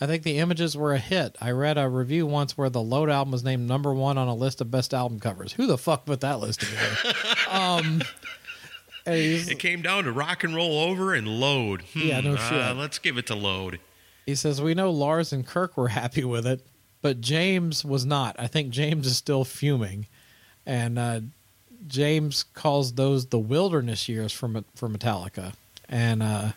[0.00, 1.36] "I think the images were a hit.
[1.42, 4.34] I read a review once where the Load album was named number one on a
[4.34, 5.52] list of best album covers.
[5.52, 7.14] Who the fuck put that list together?"
[7.50, 8.02] um,
[9.06, 11.82] it came down to rock and roll over and load.
[11.92, 12.76] Hmm, Yeah, no uh, shit.
[12.76, 13.80] let's give it to load.
[14.26, 16.66] He says, We know Lars and Kirk were happy with it,
[17.00, 18.36] but James was not.
[18.38, 20.06] I think James is still fuming.
[20.66, 21.20] And uh,
[21.86, 25.54] James calls those the wilderness years for, for Metallica.
[25.88, 26.52] And uh,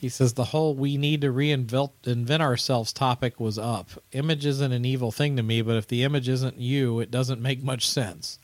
[0.00, 3.90] he says the whole we need to reinvent invent ourselves topic was up.
[4.12, 7.40] Image isn't an evil thing to me, but if the image isn't you, it doesn't
[7.40, 8.38] make much sense.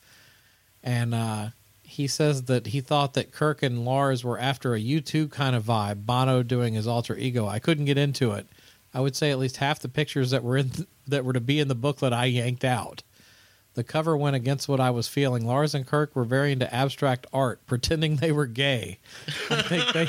[0.83, 1.49] And uh,
[1.83, 5.63] he says that he thought that Kirk and Lars were after a U2 kind of
[5.63, 7.47] vibe, Bono doing his alter ego.
[7.47, 8.47] I couldn't get into it.
[8.93, 10.71] I would say at least half the pictures that were in
[11.07, 13.03] that were to be in the booklet I yanked out.
[13.73, 15.45] The cover went against what I was feeling.
[15.45, 18.99] Lars and Kirk were very into abstract art, pretending they were gay.
[19.49, 20.07] I think they,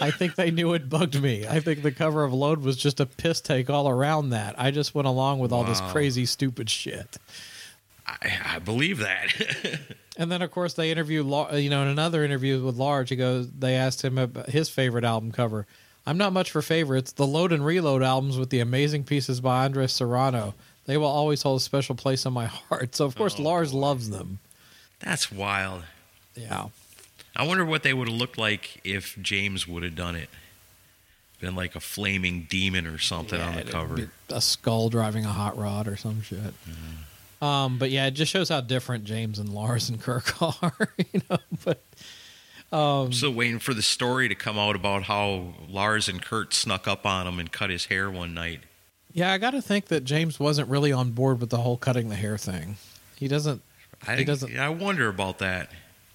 [0.00, 1.46] I think they knew it bugged me.
[1.46, 4.54] I think the cover of Load was just a piss take all around that.
[4.58, 7.18] I just went along with all this crazy, stupid shit.
[8.06, 9.28] I, I believe that.
[10.16, 13.50] And then, of course, they interview, you know, in another interview with Lars, he goes,
[13.50, 15.66] they asked him about his favorite album cover.
[16.06, 17.12] I'm not much for favorites.
[17.12, 20.54] The Load and Reload albums with the amazing pieces by Andres Serrano,
[20.86, 22.94] they will always hold a special place in my heart.
[22.96, 23.78] So of course Oh, Lars boy.
[23.78, 24.38] loves them.
[25.00, 25.84] That's wild.
[26.34, 26.66] Yeah.
[27.34, 30.28] I wonder what they would have looked like if James would have done it.
[31.40, 34.08] Been like a flaming demon or something on the cover.
[34.28, 36.38] A skull driving a hot rod or some shit.
[36.38, 37.44] Mm-hmm.
[37.44, 40.72] Um, but yeah, it just shows how different James and Lars and Kirk are,
[41.12, 41.38] you know.
[41.64, 41.82] But
[42.72, 46.86] I'm still waiting for the story to come out about how Lars and Kirk snuck
[46.86, 48.60] up on him and cut his hair one night.
[49.12, 52.08] Yeah, I got to think that James wasn't really on board with the whole cutting
[52.08, 52.76] the hair thing.
[53.16, 53.62] He doesn't.
[54.06, 55.70] I, He doesn't- I wonder about that.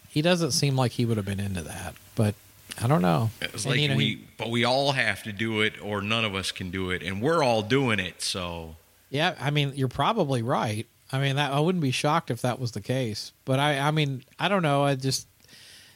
[0.09, 1.93] He doesn't seem like he would have been into that.
[2.15, 2.35] But
[2.81, 3.29] I don't know.
[3.41, 5.73] It was And, like you know, we, he- but we all have to do it,
[5.81, 8.21] or none of us can do it, and we're all doing it.
[8.21, 8.75] So
[9.09, 10.85] Yeah, I mean, you're probably right.
[11.11, 13.31] I mean, that I wouldn't be shocked if that was the case.
[13.45, 14.83] But I, I mean, I don't know.
[14.83, 15.27] I just,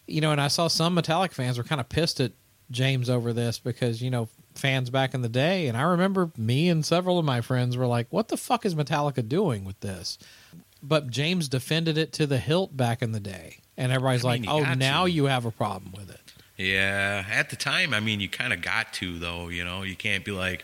[0.08, 2.32] you know, and I saw some Metallic fans were kind of pissed at
[2.70, 6.70] James over this because you know fans back in the day, and I remember me
[6.70, 10.18] and several of my friends were like, "What the fuck is Metallica doing with this?"
[10.84, 14.44] But James defended it to the hilt back in the day, and everybody's I mean,
[14.44, 16.20] like, "Oh, now to." you have a problem with it."
[16.58, 19.48] yeah, at the time, I mean, you kind of got to though.
[19.50, 20.64] You know, you can't be like,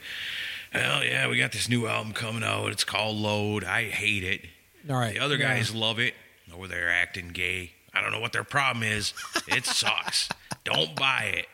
[0.71, 2.71] "Hell yeah, we got this new album coming out.
[2.71, 3.63] It's called Load.
[3.63, 4.41] I hate it."
[4.89, 5.55] All right, The other yeah.
[5.55, 6.13] guys love it.
[6.55, 7.73] Or they're acting gay.
[7.93, 9.13] I don't know what their problem is.
[9.49, 10.29] It sucks.
[10.63, 11.47] don't buy it.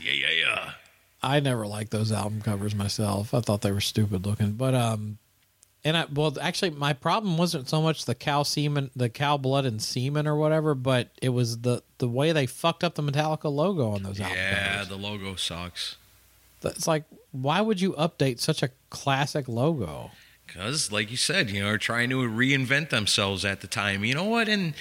[0.00, 0.70] Yeah, yeah, yeah.
[1.22, 3.34] I never liked those album covers myself.
[3.34, 4.52] I thought they were stupid looking.
[4.52, 5.18] But um
[5.84, 9.64] and I well actually my problem wasn't so much the cow semen the cow blood
[9.66, 13.52] and semen or whatever, but it was the the way they fucked up the Metallica
[13.52, 14.88] logo on those album Yeah, covers.
[14.88, 15.96] the logo sucks.
[16.62, 20.10] It's like why would you update such a classic logo?
[20.46, 24.04] Because, like you said, you know, are trying to reinvent themselves at the time.
[24.04, 24.48] You know what?
[24.48, 24.74] And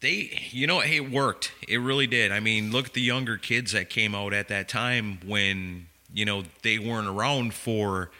[0.00, 1.52] they, you know, it worked.
[1.66, 2.32] It really did.
[2.32, 6.24] I mean, look at the younger kids that came out at that time when, you
[6.24, 8.10] know, they weren't around for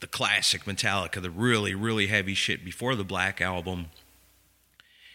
[0.00, 3.86] the classic Metallica, the really, really heavy shit before the Black Album.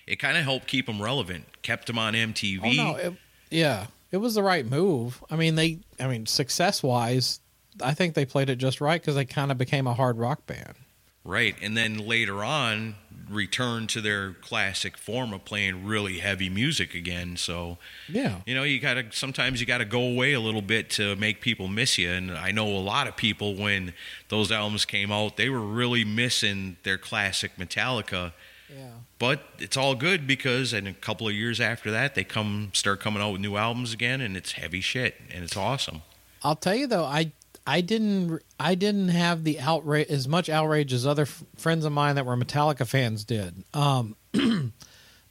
[0.05, 2.59] It kind of helped keep them relevant, kept them on MTV.
[2.63, 3.13] Oh no, it,
[3.49, 3.87] yeah.
[4.11, 5.23] It was the right move.
[5.29, 7.39] I mean they I mean success wise
[7.81, 10.45] I think they played it just right because they kind of became a hard rock
[10.45, 10.75] band.
[11.23, 11.55] Right.
[11.61, 12.95] And then later on,
[13.33, 17.35] return to their classic form of playing really heavy music again.
[17.37, 18.41] So, Yeah.
[18.45, 21.15] you know, you got to sometimes you got to go away a little bit to
[21.15, 22.09] make people miss you.
[22.11, 23.93] And I know a lot of people when
[24.29, 28.31] those albums came out, they were really missing their classic Metallica.
[28.73, 28.89] Yeah.
[29.19, 32.99] But it's all good because in a couple of years after that, they come start
[32.99, 36.01] coming out with new albums again, and it's heavy shit, and it's awesome.
[36.43, 37.31] I'll tell you though, I
[37.65, 41.91] I didn't I didn't have the outrage as much outrage as other f- friends of
[41.91, 43.63] mine that were Metallica fans did.
[43.73, 44.15] Um,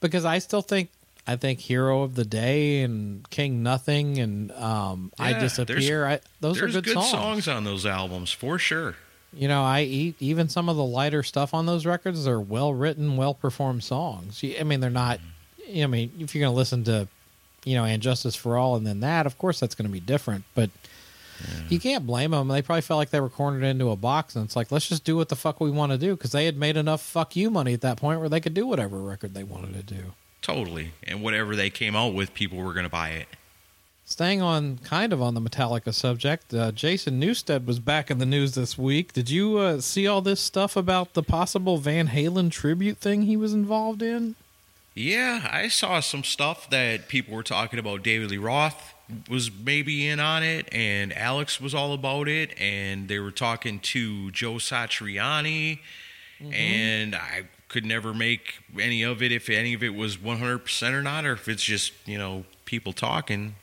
[0.01, 0.91] because I still think
[1.27, 6.07] I think Hero of the Day and King Nothing and um, I Disappear.
[6.07, 7.47] I, those are good, good songs.
[7.49, 8.97] on those albums for sure.
[9.33, 12.75] You know, I eat even some of the lighter stuff on those records They're well
[12.75, 14.45] written, well performed songs.
[14.59, 15.21] I mean, they're not.
[15.75, 17.09] I mean, if you're going to listen to,
[17.65, 20.01] you know, and Justice for All and then that, of course that's going to be
[20.01, 20.45] different.
[20.55, 20.71] But
[21.69, 22.49] you can't blame them.
[22.49, 25.05] They probably felt like they were cornered into a box, and it's like let's just
[25.05, 27.51] do what the fuck we want to do because they had made enough fuck you
[27.51, 30.13] money at that point where they could do whatever record they wanted to do.
[30.41, 30.93] Totally.
[31.05, 33.29] And whatever they came out with, people were going to buy it.
[34.05, 38.27] Staying on kind of on the Metallica subject, uh, Jason Newsted was back in the
[38.27, 39.13] news this week.
[39.13, 43.37] Did you uh, see all this stuff about the possible Van Halen tribute thing he
[43.37, 44.35] was involved in?
[44.95, 48.03] Yeah, I saw some stuff that people were talking about.
[48.03, 48.92] David Lee Roth
[49.29, 53.81] was maybe in on it, and Alex was all about it, and they were talking
[53.81, 55.81] to Joe Satriani,
[56.41, 61.03] and I could never make any of it if any of it was 100% or
[61.03, 63.55] not, or if it's just, you know, people talking.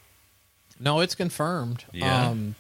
[0.80, 1.86] No, it's confirmed.
[1.92, 2.30] Yeah.
[2.30, 2.56] Um,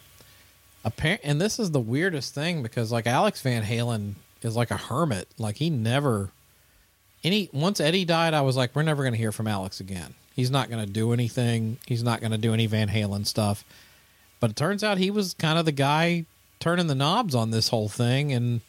[0.83, 4.77] apparent, and this is the weirdest thing because like Alex Van Halen is like a
[4.77, 5.27] hermit.
[5.37, 6.31] Like he never
[7.23, 10.13] any once Eddie died, I was like, we're never going to hear from Alex again.
[10.39, 11.77] He's not going to do anything.
[11.85, 13.65] He's not going to do any Van Halen stuff.
[14.39, 16.23] But it turns out he was kind of the guy
[16.61, 18.61] turning the knobs on this whole thing, and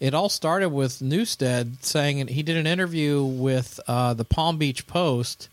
[0.00, 4.88] it all started with Newsted saying he did an interview with uh, the Palm Beach
[4.88, 5.48] Post,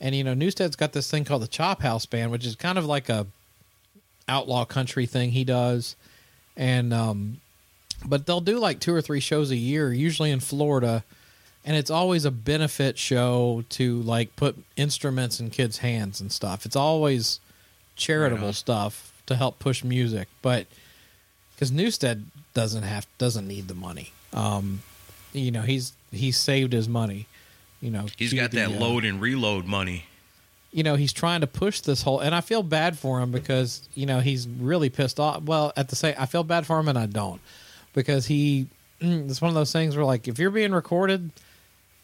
[0.00, 2.78] and you know Newsted's got this thing called the Chop House Band, which is kind
[2.78, 3.26] of like a
[4.28, 5.94] outlaw country thing he does,
[6.56, 7.42] and um,
[8.06, 11.04] but they'll do like two or three shows a year, usually in Florida,
[11.66, 16.64] and it's always a benefit show to like put instruments in kids' hands and stuff.
[16.64, 17.40] It's always
[17.96, 20.66] charitable Right stuff to help push music, but
[21.54, 22.22] because Newsted
[22.54, 24.12] doesn't have doesn't need the money.
[24.32, 24.82] Um,
[25.32, 27.26] you know, he's he's saved his money.
[27.80, 30.04] You know, he's got the, that uh, load and reload money.
[30.72, 33.88] you know, he's trying to push this whole, and I feel bad for him because
[33.94, 35.42] you know he's really pissed off.
[35.42, 37.40] Well, at the same, I feel bad for him and I don't
[37.92, 38.66] because he,
[39.00, 41.30] it's one of those things where like if you're being recorded,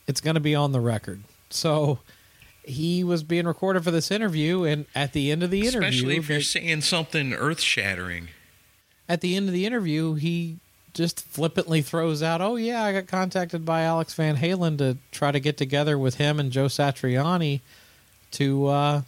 [0.06, 1.22] it's going to be on the record.
[1.50, 1.98] So
[2.64, 6.16] he was being recorded for this interview, and at the end of the interview, Especially
[6.16, 8.28] if you're they- saying something earth shattering.
[9.08, 10.58] at the end of the interview, he
[10.94, 15.32] just flippantly throws out, "Oh yeah, I got contacted by Alex Van Halen to try
[15.32, 17.60] to get together with him and Joe Satriani
[18.32, 19.02] to uh,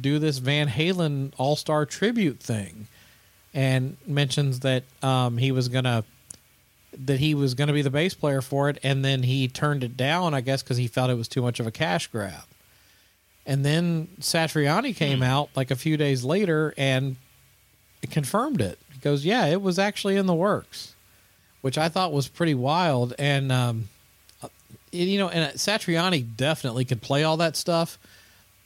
[0.00, 2.86] do this Van Halen All Star tribute thing,"
[3.54, 6.04] and mentions that um, he was gonna
[6.92, 9.96] that he was gonna be the bass player for it, and then he turned it
[9.96, 12.44] down, I guess, because he felt it was too much of a cash grab.
[13.46, 17.16] And then Satriani came out like a few days later and
[18.10, 18.78] confirmed it.
[18.92, 20.94] He goes, "Yeah, it was actually in the works,"
[21.60, 23.14] which I thought was pretty wild.
[23.18, 23.88] And um,
[24.42, 24.48] uh,
[24.90, 27.98] you know, and Satriani definitely could play all that stuff.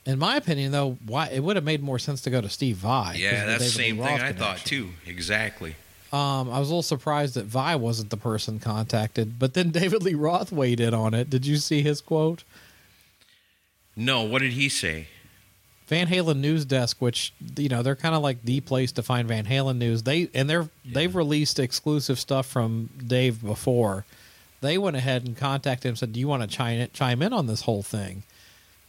[0.03, 2.77] In my opinion, though, why it would have made more sense to go to Steve
[2.77, 3.17] Vai.
[3.17, 4.89] Yeah, that's the same thing I thought too.
[5.05, 5.75] Exactly.
[6.11, 10.03] Um, I was a little surprised that Vai wasn't the person contacted, but then David
[10.03, 11.29] Lee Roth weighed in on it.
[11.29, 12.43] Did you see his quote?
[13.95, 15.07] No, what did he say?
[15.87, 19.27] Van Halen news desk, which you know they're kind of like the place to find
[19.27, 20.03] Van Halen news.
[20.03, 24.05] They and they're they've released exclusive stuff from Dave before.
[24.61, 27.47] They went ahead and contacted him said, "Do you want to chime chime in on
[27.47, 28.23] this whole thing?"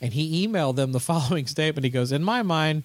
[0.01, 1.85] And he emailed them the following statement.
[1.85, 2.85] He goes, "In my mind,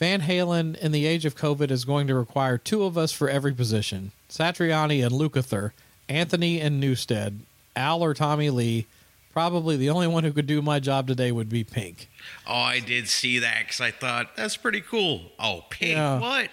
[0.00, 3.28] Van Halen in the age of COVID is going to require two of us for
[3.28, 5.72] every position: Satriani and Lukather,
[6.08, 7.40] Anthony and Newsted,
[7.76, 8.86] Al or Tommy Lee."
[9.32, 12.08] Probably the only one who could do my job today would be Pink.
[12.48, 15.30] Oh, I did see that because I thought that's pretty cool.
[15.38, 15.96] Oh, pink.
[15.96, 16.18] Yeah.
[16.18, 16.50] What?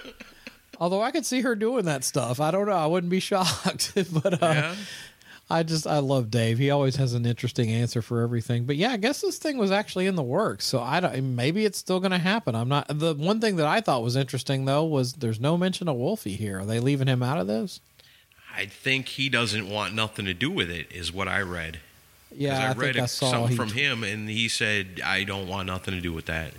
[0.80, 2.40] Although I could see her doing that stuff.
[2.40, 2.72] I don't know.
[2.72, 3.92] I wouldn't be shocked.
[4.12, 4.74] but uh, yeah.
[5.48, 6.58] I just, I love Dave.
[6.58, 8.64] He always has an interesting answer for everything.
[8.64, 10.64] But yeah, I guess this thing was actually in the works.
[10.66, 12.54] So I don't, maybe it's still going to happen.
[12.56, 15.88] I'm not, the one thing that I thought was interesting though was there's no mention
[15.88, 16.60] of Wolfie here.
[16.60, 17.80] Are they leaving him out of this?
[18.56, 21.78] I think he doesn't want nothing to do with it, is what I read.
[22.34, 25.00] Yeah, I, I read think I a- saw something he, from him, and he said,
[25.04, 26.52] "I don't want nothing to do with that."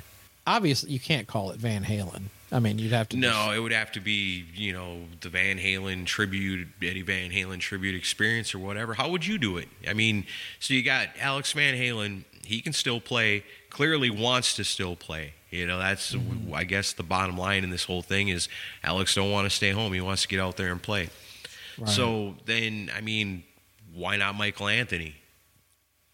[0.45, 2.25] obviously you can't call it Van Halen.
[2.51, 3.17] I mean, you'd have to.
[3.17, 7.59] No, it would have to be, you know, the Van Halen tribute, Eddie Van Halen
[7.59, 8.93] tribute experience or whatever.
[8.93, 9.67] How would you do it?
[9.87, 10.25] I mean,
[10.59, 12.23] so you got Alex Van Halen.
[12.45, 13.43] He can still play.
[13.69, 15.33] Clearly wants to still play.
[15.49, 16.53] You know, that's Mm-hmm.
[16.53, 18.47] I guess the bottom line in this whole thing is
[18.83, 19.93] Alex don't want to stay home.
[19.93, 21.09] He wants to get out there and play.
[21.77, 21.89] Right.
[21.89, 23.43] So then, I mean,
[23.93, 25.15] why not Michael Anthony?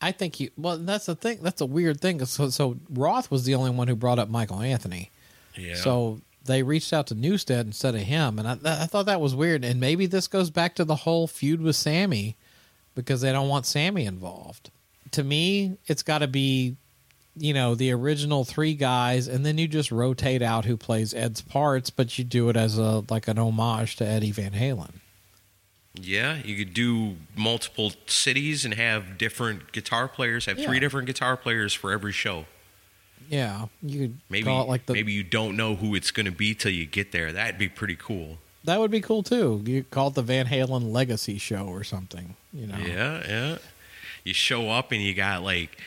[0.02, 0.50] I think you.
[0.58, 1.40] Well, that's the thing.
[1.42, 2.24] That's a weird thing.
[2.26, 5.12] So, so Roth was the only one who brought up Michael Anthony.
[5.56, 5.76] Yeah.
[5.76, 9.36] So they reached out to Newsted instead of him, and I, I thought that was
[9.36, 9.64] weird.
[9.64, 12.36] And maybe this goes back to the whole feud with Sammy
[12.96, 14.70] because they don't want Sammy involved.
[15.12, 16.76] To me, it's got to be,
[17.38, 21.42] you know, the original three guys, and then you just rotate out who plays Ed's
[21.42, 24.96] parts, but you do it as a like an homage to Eddie Van Halen.
[25.96, 30.48] Yeah, you could do multiple cities and have different guitar players.
[30.48, 32.48] Have three different guitar players for every show.
[33.30, 36.26] Yeah, you could Maybe call it like the maybe you don't know who it's going
[36.26, 37.32] to be till you get there.
[37.32, 38.38] That'd be pretty cool.
[38.66, 39.62] that would be cool too.
[39.66, 42.36] You call it the Van Halen Legacy Show or something.
[42.54, 43.58] You know, Yeah, yeah.
[44.24, 45.78] You show up and you got like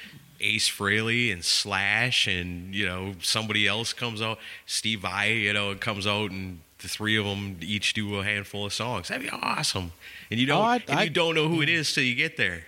[0.40, 4.38] Ace Frehley and Slash, and you know somebody else comes out.
[4.66, 8.66] Steve Vai, you know, comes out, and the three of them each do a handful
[8.66, 9.08] of songs.
[9.08, 9.92] That'd be awesome.
[10.30, 12.14] And you don't, Oh, I- and I- you don't know who it is till you
[12.14, 12.66] get there.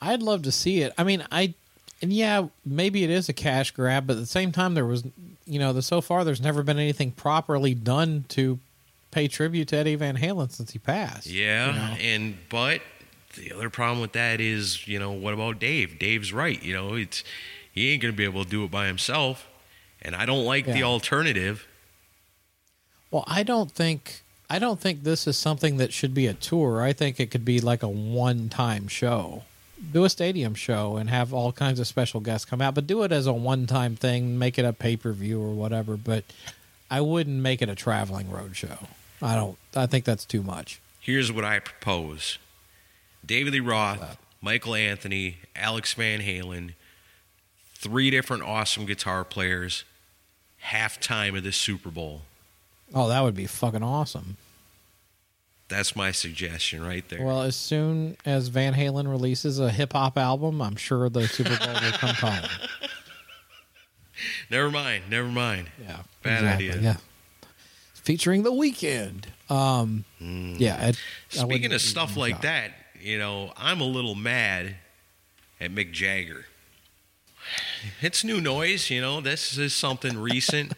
[0.00, 0.92] I'd love to see it.
[0.98, 1.54] I mean, I
[2.04, 5.04] and yeah, maybe it is a cash grab, but at the same time, there was,
[5.46, 8.58] you know, the so far there's never been anything properly done to
[9.10, 11.26] pay tribute to Eddie Van Halen since he passed.
[11.26, 11.96] Yeah, you know?
[12.02, 12.82] and but
[13.36, 15.98] the other problem with that is, you know, what about Dave?
[15.98, 16.62] Dave's right.
[16.62, 17.24] You know, it's
[17.72, 19.48] he ain't gonna be able to do it by himself,
[20.02, 21.66] and I don't like the alternative.
[23.10, 26.82] Well, I don't think I don't think this is something that should be a tour.
[26.82, 29.44] I think it could be like a one-time show.
[29.92, 33.02] Do a stadium show and have all kinds of special guests come out, but do
[33.04, 34.38] it as a one-time thing.
[34.38, 35.96] Make it a pay-per-view or whatever.
[35.96, 36.24] But
[36.90, 38.88] I wouldn't make it a traveling road show.
[39.22, 39.56] I don't.
[39.76, 40.80] I think that's too much.
[41.00, 42.38] Here's what I propose:
[43.24, 46.72] David Lee Roth, Michael Anthony, Alex Van Halen,
[47.74, 49.84] three different awesome guitar players,
[50.72, 52.22] halftime of this Super Bowl.
[52.92, 54.36] Oh, that would be fucking awesome.
[55.74, 57.24] That's my suggestion right there.
[57.24, 61.58] Well, as soon as Van Halen releases a hip hop album, I'm sure the Super
[61.58, 62.48] Bowl will come calling.
[64.50, 65.70] never mind, never mind.
[65.82, 66.78] Yeah, Bad idea.
[66.80, 66.96] Yeah,
[67.92, 69.24] featuring the Weeknd.
[69.50, 70.90] Um, yeah.
[70.90, 70.98] It,
[71.30, 72.42] Speaking of stuff like God.
[72.42, 72.70] that,
[73.00, 74.76] you know, I'm a little mad
[75.60, 76.44] at Mick Jagger.
[78.00, 78.90] it's new noise.
[78.90, 80.72] You know, this is something recent.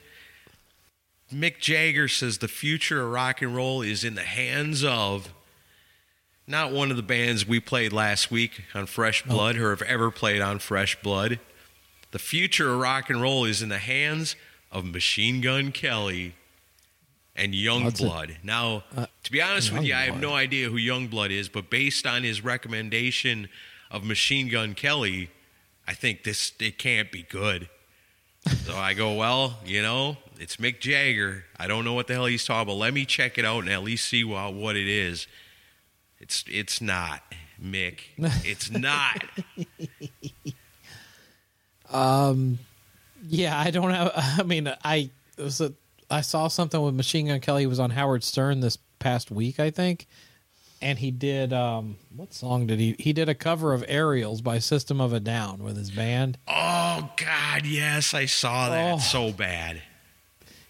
[1.33, 5.33] Mick Jagger says the future of rock and roll is in the hands of
[6.47, 9.33] not one of the bands we played last week on Fresh oh.
[9.33, 11.41] Blood or have ever played on Fresh Blood.
[12.13, 14.37] The future of rock and roll is in the hands
[14.71, 16.35] of Machine Gun Kelly
[17.35, 18.37] and That's a- Yungblud.
[18.45, 21.69] Now, uh, to be honest with you, I have no idea who Yungblud is, but
[21.69, 23.49] based on his recommendation
[23.91, 25.31] of Machine Gun Kelly,
[25.89, 27.69] I think this it can't be good.
[28.65, 31.45] So I go, well, you know, it's Mick Jagger.
[31.59, 32.79] I don't know what the hell he's talking about.
[32.79, 35.27] Let me check it out and at least see what, what it is.
[36.19, 37.23] It's it's not
[37.63, 38.01] Mick.
[38.45, 39.25] It's not.
[41.91, 42.59] um,
[43.29, 44.13] Yeah, I don't have.
[44.39, 45.73] I mean, I it was a,
[46.11, 49.61] I saw something with Machine Gun Kelly He was on Howard Stern this past week,
[49.61, 50.07] I think,
[50.81, 52.97] and he did um what song did he?
[52.99, 56.39] He did a cover of Aerials by System of a Down with his band.
[56.49, 58.95] oh God, yes, I saw that.
[58.95, 58.99] Oh.
[58.99, 59.83] So bad.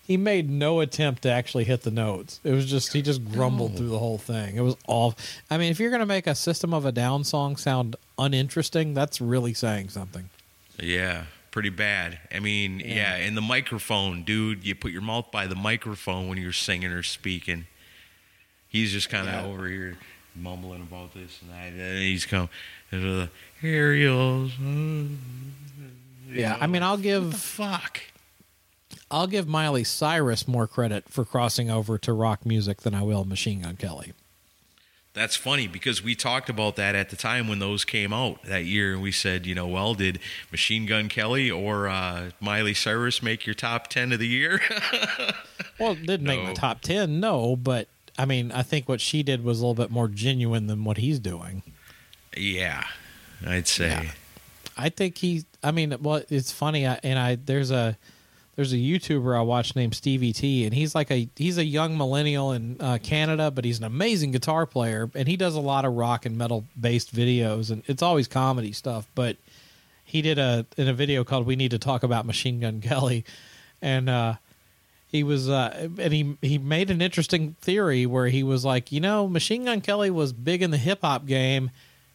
[0.07, 2.39] He made no attempt to actually hit the notes.
[2.45, 4.55] It was just he just grumbled through the whole thing.
[4.57, 5.17] It was all.
[5.51, 9.21] I mean, if you're gonna make a System of a Down song sound uninteresting, that's
[9.21, 10.31] really saying something.
[10.81, 12.21] Yeah, pretty bad.
[12.33, 16.39] I mean, yeah, and the microphone, dude, you put your mouth by the microphone when
[16.39, 17.67] you're singing or speaking.
[18.69, 19.45] He's just kind of Yeah.
[19.47, 19.97] over here
[20.37, 21.73] mumbling about this and that.
[21.83, 22.49] And he's come,
[23.61, 24.47] here he uh,
[26.31, 28.03] Yeah, I mean, I'll What the give fuck?
[29.11, 33.25] I'll give Miley Cyrus more credit for crossing over to rock music than I will
[33.25, 34.13] Machine Gun Kelly.
[35.15, 38.67] That's funny because we talked about that at the time when those came out that
[38.67, 40.19] year, and we said, you know, well, did
[40.51, 44.61] Machine Gun Kelly or uh, Miley Cyrus make your top ten of the year?
[45.79, 47.89] Well, it didn't make my top ten, no, but
[48.19, 50.97] I mean, I think what she did was a little bit more genuine than what
[50.97, 51.63] he's doing.
[52.35, 52.85] yeah,
[53.47, 53.89] I'd say.
[53.89, 54.11] Yeah.
[54.75, 55.45] I think he.
[55.63, 57.99] I mean, well, it's funny, I, and I there's a
[58.57, 61.97] there's a YouTuber I watch named Stevie T, and he's like a he's a young
[61.97, 65.85] millennial in uh, Canada, but he's an amazing guitar player, and he does a lot
[65.85, 69.07] of rock and metal based videos, and it's always comedy stuff.
[69.15, 69.37] But
[70.03, 73.27] he did a in a video called "We Need to Talk About Machine Gun Kelly,"
[73.83, 74.35] and uh,
[75.07, 79.01] he was uh, and he he made an interesting theory where he was like, you
[79.01, 81.71] know, Machine Gun Kelly was big in the hip hop game,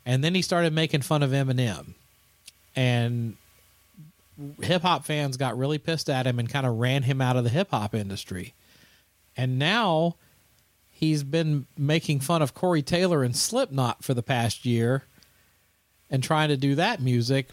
[0.07, 1.93] and then he started making fun of Eminem,
[2.75, 3.37] and
[4.61, 7.43] hip hop fans got really pissed at him and kind of ran him out of
[7.43, 8.53] the hip hop industry,
[9.37, 10.15] and now
[10.89, 15.03] he's been making fun of Corey Taylor and Slipknot for the past year,
[16.09, 17.49] and trying to do that music,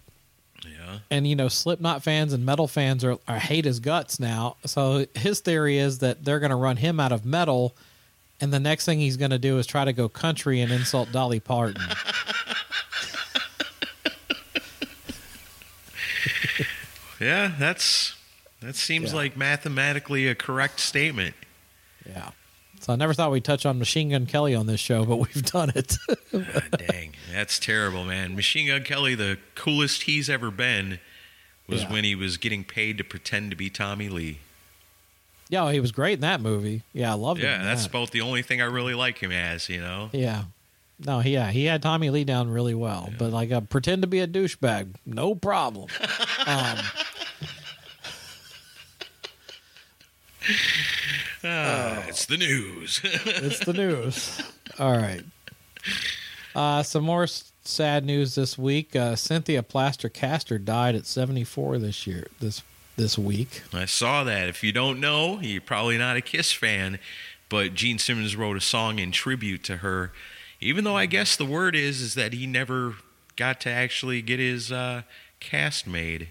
[0.64, 0.98] Yeah.
[1.10, 4.56] and you know Slipknot fans and metal fans are, are hate his guts now.
[4.66, 7.74] So his theory is that they're going to run him out of metal,
[8.40, 11.10] and the next thing he's going to do is try to go country and insult
[11.12, 11.82] Dolly Parton.
[17.20, 18.14] Yeah, that's
[18.60, 19.16] that seems Yeah.
[19.16, 21.34] like mathematically a correct statement.
[22.08, 22.30] yeah.
[22.80, 25.44] So I never thought we'd touch on Machine Gun Kelly on this show, but we've
[25.44, 25.96] done it.
[26.32, 28.36] God dang, that's terrible, man.
[28.36, 31.00] Machine Gun Kelly, the coolest he's ever been,
[31.66, 31.92] was Yeah.
[31.92, 34.38] when he was getting paid to pretend to be Tommy Lee.
[35.48, 36.82] yeah, he was great in that movie.
[36.92, 37.46] Yeah, I loved him.
[37.46, 37.90] Yeah, that's that.
[37.90, 39.68] about the only thing I really like him as.
[39.68, 40.10] You know.
[40.12, 40.44] Yeah.
[41.00, 44.18] No, yeah, he had Tommy Lee down really well, but like uh, pretend to be
[44.20, 45.88] a douchebag, no problem.
[46.46, 46.78] um,
[51.44, 53.00] Ah, it's the news.
[53.04, 54.40] it's the news.
[54.78, 55.22] All right.
[56.54, 58.96] Uh, some more s- sad news this week.
[58.96, 62.26] Uh, Cynthia Plaster Caster died at 74 this year.
[62.40, 62.62] This
[62.96, 63.62] this week.
[63.72, 64.48] I saw that.
[64.48, 66.98] If you don't know, you're probably not a Kiss fan,
[67.48, 70.12] but Gene Simmons wrote a song in tribute to her.
[70.60, 72.96] Even though I guess the word is is that he never
[73.36, 75.02] got to actually get his uh,
[75.38, 76.28] cast made.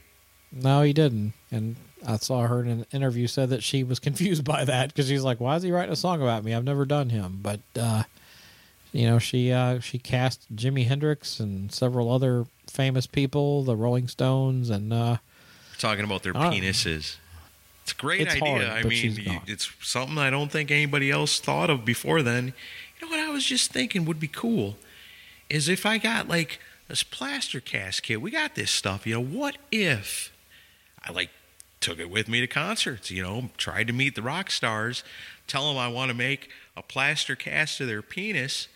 [0.51, 1.31] No, he didn't.
[1.49, 5.07] And I saw her in an interview said that she was confused by that because
[5.07, 6.53] she's like, "Why is he writing a song about me?
[6.53, 8.03] I've never done him." But uh,
[8.93, 14.07] you know, she uh, she cast Jimi Hendrix and several other famous people, the Rolling
[14.07, 15.17] Stones, and uh,
[15.77, 17.17] talking about their penises.
[17.83, 18.49] It's a great It's idea.
[18.49, 19.41] hard, I mean, she's you- gone.
[19.47, 22.53] it's something I don't think anybody else thought of before then.
[22.99, 24.75] You know what I was just thinking would be cool
[25.49, 28.21] is if I got like this plaster cast kit.
[28.21, 29.05] We got this stuff.
[29.07, 30.31] You know, what if
[31.05, 31.29] I like
[31.87, 33.09] took it with me to concerts?
[33.11, 35.05] You know, tried to meet the rock stars,
[35.47, 38.67] tell them I want to make a plaster cast of their penis.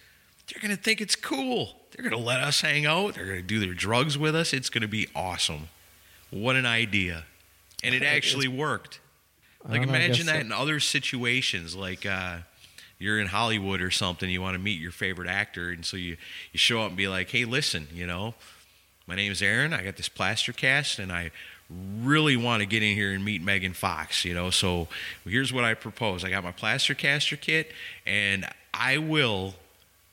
[0.47, 1.75] They're gonna think it's cool.
[1.91, 3.15] They're gonna let us hang out.
[3.15, 4.53] They're gonna do their drugs with us.
[4.53, 5.67] It's gonna be awesome.
[6.29, 7.25] What an idea.
[7.83, 9.01] And it actually worked.
[9.67, 10.45] Like know, imagine that so.
[10.45, 12.37] in other situations, like uh,
[12.97, 16.15] you're in Hollywood or something, you want to meet your favorite actor, and so you,
[16.53, 18.35] you show up and be like, hey, listen, you know,
[19.05, 19.73] My name is Aaron.
[19.73, 21.31] I got this plaster cast, and I
[22.01, 24.49] really want to get in here and meet Megan Fox, you know.
[24.49, 24.87] So
[25.25, 27.71] here's what I propose I got my plaster caster kit,
[28.05, 29.55] and I will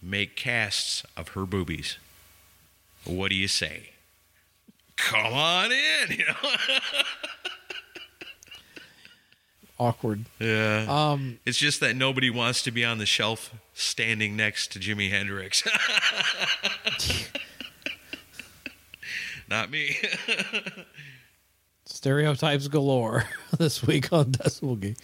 [0.02, 1.96] make casts of her boobies.
[3.04, 3.90] What do you say?
[4.96, 6.50] Come on in, you know.
[9.78, 10.24] Awkward.
[10.40, 10.86] Yeah.
[10.88, 15.11] Um, It's just that nobody wants to be on the shelf standing next to Jimi
[15.11, 15.62] Hendrix.
[19.48, 19.96] Not me.
[21.89, 23.24] Stereotypes galore
[23.59, 24.97] this week on Decibel Geek.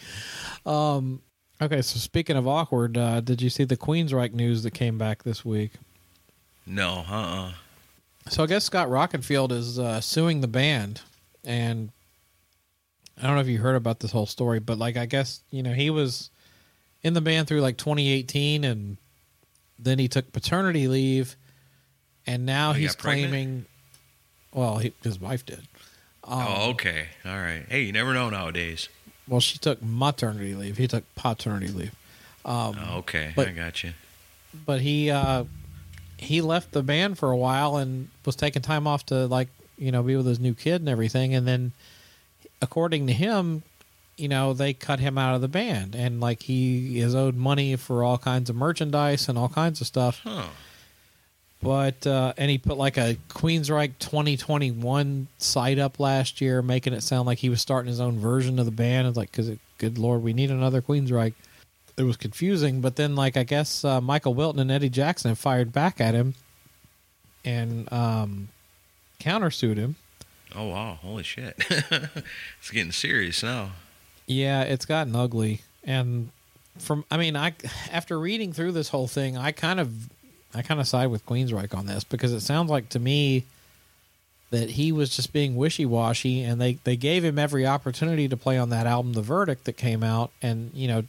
[0.67, 1.23] Um,
[1.61, 5.23] okay, so speaking of awkward, uh, did you see the Queensryche news that came back
[5.23, 5.73] this week?
[6.67, 7.53] no, uh uh
[8.29, 11.03] So I guess Scott Rockenfield is uh, suing the band,
[11.45, 11.91] and
[13.21, 15.63] I don't know if you heard about this whole story, but like I guess you
[15.63, 16.31] know he was
[17.03, 18.97] in the band through like 2018, and
[19.79, 21.37] then he took paternity leave,
[22.27, 23.67] and now Oh, he he's claiming.
[24.55, 25.67] Well, he, his wife did.
[26.27, 27.07] Oh, okay.
[27.25, 27.65] All right.
[27.69, 28.89] Hey, you never know nowadays.
[29.29, 30.77] Well, she took maternity leave.
[30.77, 31.95] He took paternity leave.
[32.45, 33.33] Um, Oh, okay.
[33.35, 33.93] but- I got you.
[34.67, 35.45] but he uh
[36.19, 39.91] he left the band for a while and was taking time off to like you
[39.91, 41.73] know be with his new kid and everything and then
[42.63, 43.63] according to him
[44.17, 47.75] you know they cut him out of the band and like he is owed money
[47.75, 50.45] for all kinds of merchandise and all kinds of stuff Huh.
[51.65, 57.03] But uh and he put like a queensryche 2021 site up last year making it
[57.03, 59.99] sound like he was starting his own version of the band it's like because good
[59.99, 61.35] lord we need another queensryche
[61.97, 62.81] it was confusing.
[62.81, 66.35] But then, like I guess uh, Michael Wilton and Eddie Jackson fired back at him
[67.45, 68.49] and um,
[69.21, 69.97] countersued him.
[70.55, 70.99] Oh, wow.
[71.03, 71.57] Holy shit.
[71.69, 73.73] it's getting serious now.
[74.27, 75.63] Yeah, it's gotten ugly.
[75.83, 76.31] And
[76.79, 77.55] from, I mean, I
[77.91, 80.09] after reading through this whole thing, I kind of,
[80.55, 83.45] I kind of side with Queensryche on this because it sounds like to me
[84.51, 88.37] that he was just being wishy washy, and they they gave him every opportunity to
[88.37, 91.05] play on that album, The Verdict, that came out, and you know.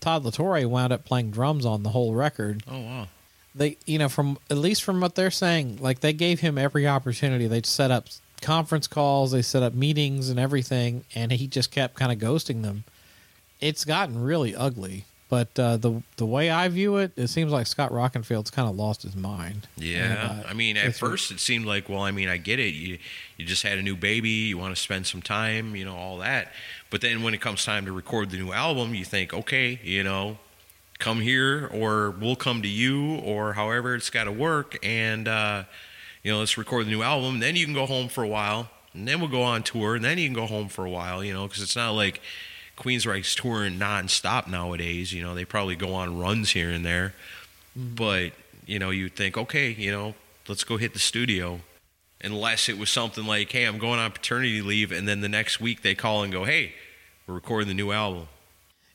[0.00, 2.62] Todd La Torre wound up playing drums on the whole record.
[2.70, 3.08] Oh, wow.
[3.54, 6.86] they you know from at least from what they're saying like they gave him every
[6.86, 8.08] opportunity they set up
[8.42, 12.60] conference calls they set up meetings and everything and he just kept kind of ghosting
[12.60, 12.84] them
[13.62, 17.66] it's gotten really ugly but uh, the the way I view it, it seems like
[17.66, 19.68] Scott Rockenfield's kind of lost his mind.
[19.76, 22.58] Yeah, And, uh, I mean, at first it seemed like, well, I mean, I get
[22.58, 22.74] it.
[22.74, 22.98] You
[23.36, 26.18] you just had a new baby, you want to spend some time, you know, all
[26.18, 26.52] that.
[26.90, 30.02] But then when it comes time to record the new album, you think, okay, you
[30.02, 30.38] know,
[30.98, 35.64] come here, or we'll come to you, or however it's got to work, and uh,
[36.22, 37.40] you know, let's record the new album.
[37.40, 40.04] Then you can go home for a while, and then we'll go on tour, and
[40.04, 42.20] then you can go home for a while, you know, because it's not like
[42.78, 45.12] Queensryche's touring nonstop nowadays.
[45.12, 47.14] You know, they probably go on runs here and there.
[47.76, 47.94] Mm-hmm.
[47.94, 48.32] But
[48.68, 50.14] you know you think okay you know
[50.46, 51.60] let's go hit the studio.
[52.22, 55.60] Unless it was something like hey i'm going on paternity leave and then the next
[55.60, 56.74] week they call and go hey
[57.26, 58.28] we're recording the new album.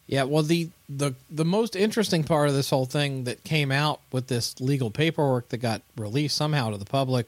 [0.08, 4.00] Yeah, well the the the most interesting part of this whole thing that came out
[4.12, 7.28] with this legal paperwork that got released somehow to the public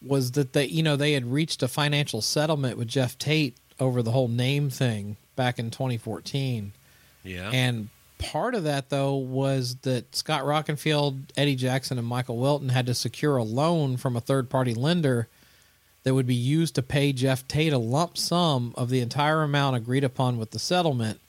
[0.00, 4.02] was that they you know they had reached a financial settlement with Geoff Tate over
[4.02, 6.72] the whole name thing back in 2014.
[7.22, 12.68] yeah And part of that though was that Scott Rockenfield, Eddie Jackson and Michael Wilton
[12.68, 15.28] had to secure a loan from a third-party lender
[16.02, 19.76] that would be used to pay Geoff Tate a lump sum of the entire amount
[19.76, 21.20] agreed upon with the settlement.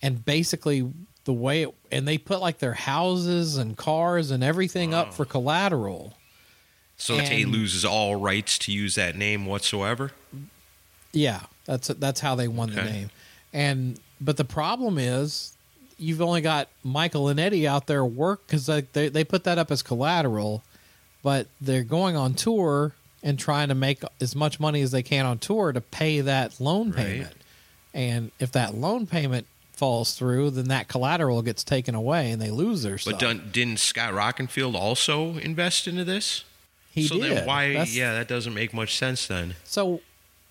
[0.00, 0.90] And basically
[1.24, 5.24] the way it, and they put like their houses and cars and everything up for
[5.24, 6.14] collateral.
[6.96, 10.12] so tate loses all rights to use that name whatsoever
[11.12, 13.10] Yeah, that's that's how they won the name.
[13.54, 15.52] And but the problem is
[15.96, 19.56] you've only got Michael and Eddie out there work because they, they they put that
[19.58, 20.62] up as collateral,
[21.22, 22.92] but they're going on tour
[23.22, 26.60] and trying to make as much money as they can on tour to pay that
[26.60, 26.96] loan Right.
[27.06, 27.34] payment.
[27.94, 32.50] And if that loan payment falls through, then that collateral gets taken away and they
[32.50, 33.14] lose their stuff.
[33.14, 36.44] but done, didn't scott rockenfield also invest into this
[36.92, 37.38] he so did.
[37.38, 40.00] then why That's- yeah that doesn't make much sense then So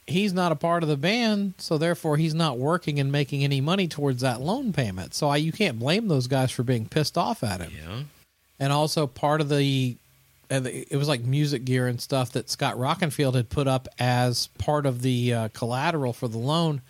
[0.07, 3.61] he's not a part of the band, so therefore he's not working and making any
[3.61, 5.13] money towards that loan payment.
[5.13, 7.71] So I, you can't blame those guys for being pissed off at him.
[7.75, 8.03] yeah
[8.59, 9.95] And also part of the,
[10.51, 14.47] uh, it was like music gear and stuff that Scott Rockenfield had put up as
[14.57, 16.81] part of the uh, collateral for the loan.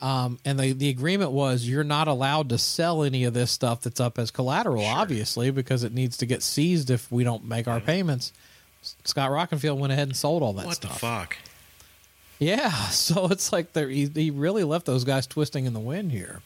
[0.00, 3.82] Um, and the the agreement was you're not allowed to sell any of this stuff
[3.82, 7.68] that's up as collateral, obviously, because it needs to get seized if we don't make
[7.68, 8.32] our payments.
[9.04, 10.94] Scott Rockenfield went ahead and sold all that what stuff.
[10.94, 11.36] the fuck
[12.42, 16.42] Yeah, so it's like he, he really left those guys twisting in the wind here.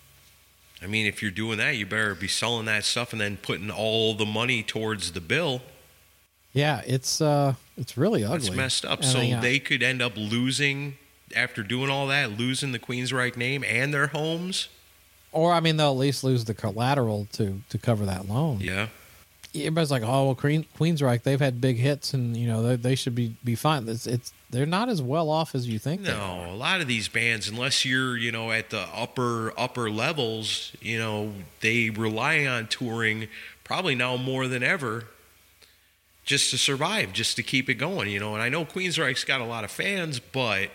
[0.82, 3.70] I mean, if you're doing that, you better be selling that stuff and then putting
[3.70, 5.62] all the money towards the bill.
[6.52, 8.38] Yeah, it's uh, it's really ugly.
[8.38, 9.00] That's messed up.
[9.00, 10.98] And, so yeah, they could end up losing
[11.34, 14.68] after doing all that, losing the Queensryche name and their homes.
[15.32, 18.60] or I mean, they'll at least lose the collateral to to cover that loan.
[18.60, 18.88] Yeah.
[19.54, 22.94] Everybody's like, oh well, Queen, Queensryche, they've had big hits, and you know they, they
[22.94, 23.88] should be be fine.
[23.88, 26.02] It's, it's they're not as well off as you think.
[26.02, 26.46] they are.
[26.46, 30.72] No, a lot of these bands, unless you're, you know, at the upper upper levels,
[30.80, 33.28] you know, they rely on touring
[33.64, 35.04] probably now more than ever
[36.24, 38.34] just to survive, just to keep it going, you know.
[38.34, 40.70] And I know Queensryche's got a lot of fans, but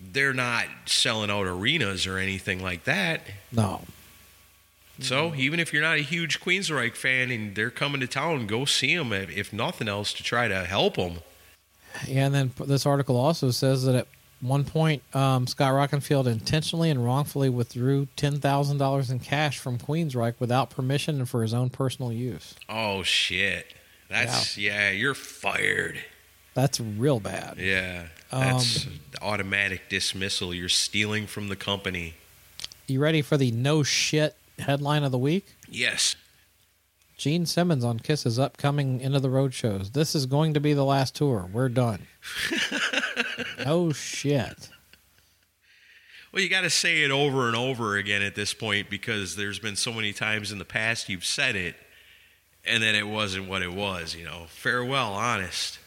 [0.00, 3.22] they're not selling out arenas or anything like that.
[3.52, 3.82] No,
[5.00, 8.64] So even if you're not a huge Queensryche fan and they're coming to town, go
[8.66, 11.18] see them if nothing else to try to help them.
[12.06, 14.06] Yeah, and then this article also says that at
[14.40, 19.78] one point, um, Scott Rockenfield intentionally and wrongfully withdrew ten thousand dollars in cash from
[19.78, 22.54] Queensryche without permission and for his own personal use.
[22.68, 23.72] Oh shit,
[24.08, 25.98] that's yeah, you're fired.
[26.54, 27.58] That's real bad.
[27.58, 28.86] Yeah, Um, that's
[29.20, 30.54] automatic dismissal.
[30.54, 32.14] You're stealing from the company.
[32.86, 35.46] You ready for the no shit headline of the week?
[35.68, 36.16] Yes.
[37.16, 39.90] Gene Simmons on Kiss's upcoming End of the Road shows.
[39.92, 41.48] This is going to be the last tour.
[41.50, 42.06] We're done.
[43.66, 44.68] oh shit.
[46.32, 49.58] Well, you got to say it over and over again at this point because there's
[49.58, 51.74] been so many times in the past you've said it,
[52.66, 54.14] and then it wasn't what it was.
[54.14, 55.78] You know, farewell, honest.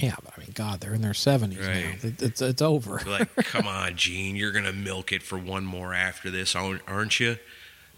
[0.00, 1.84] Yeah, but I mean, God, they're in their seventies Right.
[2.02, 2.08] now.
[2.08, 3.00] It, it's it's over.
[3.06, 7.36] Like, come on, Gene, you're gonna milk it for one more after this, aren't you?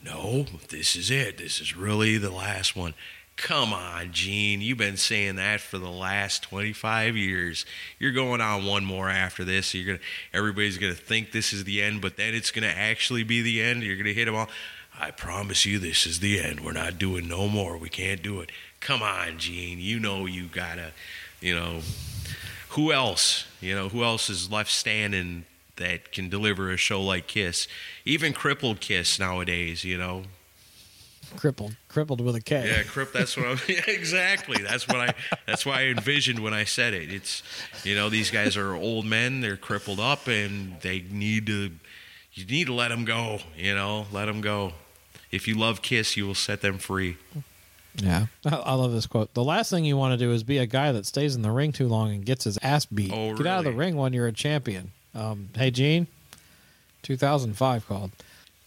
[0.05, 1.39] No, this is it.
[1.39, 2.93] This is really the last one.
[3.37, 4.61] Come on, Gene.
[4.61, 7.65] You've been saying that for the last 25 years.
[7.99, 9.75] You're going on one more after this.
[9.75, 10.05] You're gonna.
[10.33, 13.83] Everybody's gonna think this is the end, but then it's gonna actually be the end.
[13.83, 14.49] You're gonna hit them all.
[14.99, 16.61] I promise you, this is the end.
[16.61, 17.77] We're not doing no more.
[17.77, 18.53] We can't do it.
[18.81, 19.81] Come on, Gene.
[19.81, 20.93] You know you gotta.
[21.41, 21.81] You know,
[22.71, 23.47] who else?
[23.61, 25.47] You know, who else is left standing
[25.77, 27.67] that can deliver a show like Kiss?
[28.05, 30.23] Even crippled Kiss nowadays, you know.
[31.37, 32.67] crippled, crippled with a K.
[32.69, 33.13] Yeah, crip.
[33.13, 33.59] That's what I'm.
[33.69, 34.63] Yeah, exactly.
[34.63, 35.15] That's what I.
[35.47, 37.13] That's why I envisioned when I said it.
[37.13, 37.43] It's,
[37.83, 39.41] you know, these guys are old men.
[39.41, 41.71] They're crippled up, and they need to.
[42.35, 43.39] You need to let them go.
[43.57, 44.73] You know, let them go.
[45.31, 47.17] If you love Kiss, you will set them free.
[47.97, 49.35] Yeah, I, love this quote.
[49.35, 51.53] The last thing you want to do is be a guy that stays in the
[51.53, 53.13] ring too long and gets his ass beat.
[53.13, 54.91] Oh, Get out of the ring when you're a champion.
[55.15, 56.09] Um, hey, Gene,
[57.03, 58.11] 2005 called.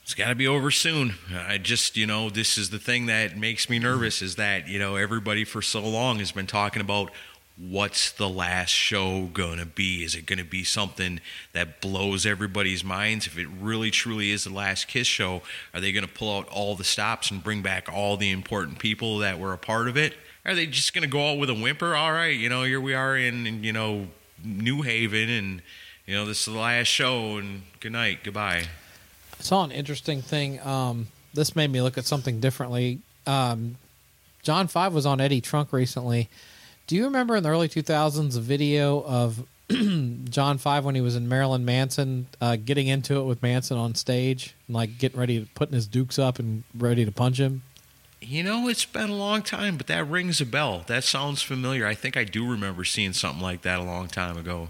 [0.03, 1.15] It's got to be over soon.
[1.35, 4.79] I just, you know, this is the thing that makes me nervous is that, you
[4.79, 7.11] know, everybody for so long has been talking about
[7.57, 10.05] what's the last show going to be?
[10.05, 11.19] Is it going to be something
[11.51, 13.27] that blows everybody's minds?
[13.27, 15.41] If it really truly is the last Kiss show,
[15.73, 18.79] are they going to pull out all the stops and bring back all the important
[18.79, 20.13] people that were a part of it?
[20.45, 21.95] Are they just going to go out with a whimper?
[21.95, 24.07] All right, you know, here we are in, in, you know,
[24.41, 25.61] New Haven and,
[26.07, 28.63] you know, this is the last show and good night, goodbye.
[29.39, 30.59] I saw an interesting thing.
[30.65, 32.99] Um, this made me look at something differently.
[33.27, 33.75] Um,
[34.41, 36.29] John Five was on Eddie Trunk recently.
[36.87, 39.45] Do you remember in the early 2000s a video of
[40.29, 43.93] John Five when he was in Marilyn Manson, uh, getting into it with Manson on
[43.93, 47.63] stage, and like getting ready to putting his dukes up and ready to punch him?
[48.21, 50.83] You know, it's been a long time, but that rings a bell.
[50.87, 51.85] That sounds familiar.
[51.85, 54.69] I think I do remember seeing something like that a long time ago.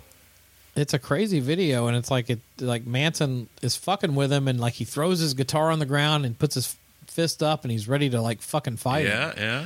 [0.78, 4.60] It's a crazy video, and it's like it like Manson is fucking with him, and
[4.60, 6.76] like he throws his guitar on the ground and puts his
[7.08, 9.12] fist up, and he's ready to like fucking fight him.
[9.12, 9.66] yeah, yeah.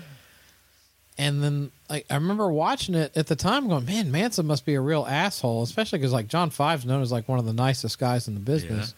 [1.17, 4.75] And then like I remember watching it at the time, going, "Man, Manson must be
[4.75, 7.99] a real asshole," especially because like John Five's known as like one of the nicest
[7.99, 8.93] guys in the business.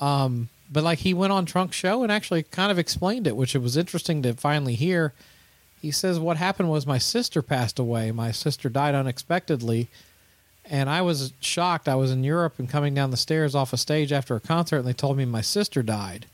[0.00, 3.54] Um, but like he went on Trunk's show and actually kind of explained it, which
[3.54, 5.14] it was interesting to finally hear.
[5.80, 8.10] He says, "What happened was my sister passed away.
[8.10, 9.88] My sister died unexpectedly."
[10.68, 11.88] And I was shocked.
[11.88, 14.78] I was in Europe and coming down the stairs off a stage after a concert,
[14.78, 16.26] and they told me my sister died.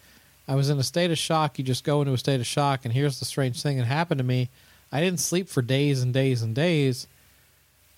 [0.48, 1.58] I was in a state of shock.
[1.58, 4.18] You just go into a state of shock, and here's the strange thing that happened
[4.18, 4.48] to me.
[4.90, 7.06] I didn't sleep for days and days and days.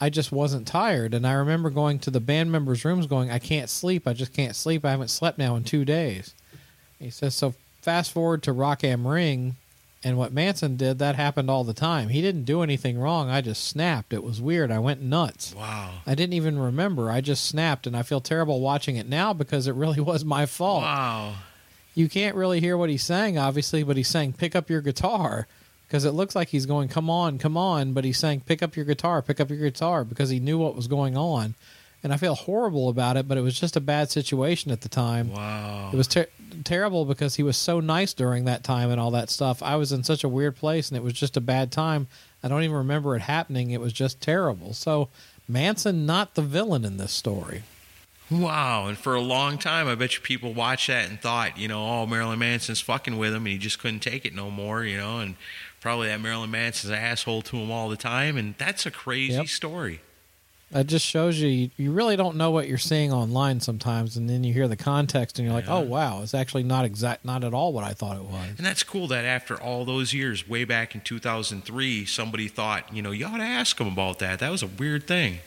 [0.01, 1.15] I just wasn't tired.
[1.15, 4.07] And I remember going to the band members' rooms going, I can't sleep.
[4.07, 4.85] I just can't sleep.
[4.85, 6.35] I haven't slept now in two days.
[6.99, 9.57] He says, so fast forward to Rock Am Ring
[10.05, 12.11] and what Manson did, that happened all the time.
[12.11, 13.31] He didn't do anything wrong.
[13.31, 14.13] I just snapped.
[14.13, 14.71] It was weird.
[14.71, 15.55] I went nuts.
[15.55, 15.95] Wow.
[16.07, 17.11] I didn't even remember.
[17.11, 20.45] I just snapped, and I feel terrible watching it now because it really was my
[20.45, 20.83] fault.
[20.83, 21.35] Wow.
[21.95, 25.47] You can't really hear what he's saying, obviously, but he's saying, pick up your guitar
[25.87, 27.93] because it looks like he's going, come on, come on.
[27.95, 30.77] But he's saying, pick up your guitar, pick up your guitar because he knew what
[30.77, 31.55] was going on.
[32.05, 34.89] And I feel horrible about it, but it was just a bad situation at the
[34.91, 35.33] time.
[35.33, 35.89] Wow.
[35.93, 36.29] It was ter-
[36.63, 39.63] terrible because he was so nice during that time and all that stuff.
[39.63, 42.07] I was in such a weird place, and it was just a bad time.
[42.43, 43.71] I don't even remember it happening.
[43.71, 44.75] It was just terrible.
[44.75, 45.09] So
[45.49, 47.63] Manson not the villain in this story.
[48.31, 48.87] Wow.
[48.89, 51.85] And for a long time, I bet you people watched that and thought, you know,
[51.87, 54.97] oh, Marilyn Manson's fucking with him and he just couldn't take it no more, you
[54.97, 55.37] know, and
[55.81, 58.37] probably that Marilyn Manson's an asshole to him all the time.
[58.39, 59.47] And that's a crazy Yep.
[59.49, 60.01] story.
[60.71, 64.29] That just shows you, you you really don't know what you're seeing online sometimes, and
[64.29, 65.85] then you hear the context and you're like, oh, Yeah.
[65.85, 68.49] oh wow, it's actually not exact, not at all what I thought it was.
[68.57, 73.03] And that's cool that after all those years, way back in 2003, somebody thought, you
[73.03, 74.41] know, you ought to ask him about that.
[74.41, 75.39] That was a weird thing.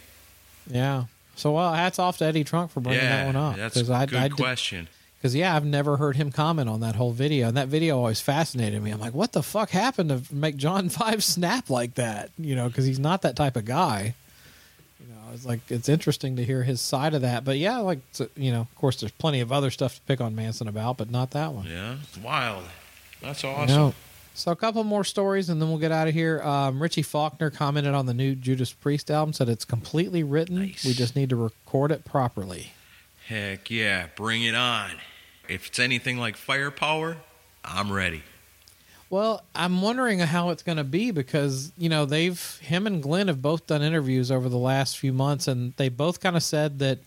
[0.69, 1.05] Yeah.
[1.35, 3.55] So well, hats off to Eddie Trunk for bringing yeah, that one up.
[3.57, 4.87] that's a I, good I question.
[5.17, 8.21] Because yeah, I've never heard him comment on that whole video, and that video always
[8.21, 8.91] fascinated me.
[8.91, 12.29] I'm like, what the fuck happened to make John Five snap like that?
[12.37, 14.13] You know, because he's not that type of guy.
[15.45, 17.43] You it's like it's interesting to hear his side of that.
[17.45, 17.99] But yeah, like
[18.35, 21.09] you know, of course, there's plenty of other stuff to pick on Manson about, but
[21.11, 21.65] not that one.
[21.67, 22.63] Yeah, it's wild.
[23.21, 23.75] That's You awesome.
[23.75, 23.93] know?
[24.33, 26.41] So a couple more stories, and then we'll get out of here.
[26.43, 30.59] Um, Richie Faulkner commented on the new Judas Priest album, said it's completely written.
[30.59, 30.85] Nice.
[30.85, 32.73] We just need to record it properly.
[33.27, 34.91] Heck yeah, bring it on.
[35.49, 37.17] If it's anything like firepower,
[37.65, 38.21] I'm ready.
[39.09, 43.27] Well, I'm wondering how it's going to be because you know they've him and Glenn
[43.27, 46.79] have both done interviews over the last few months, and they both kind of said
[46.79, 46.99] that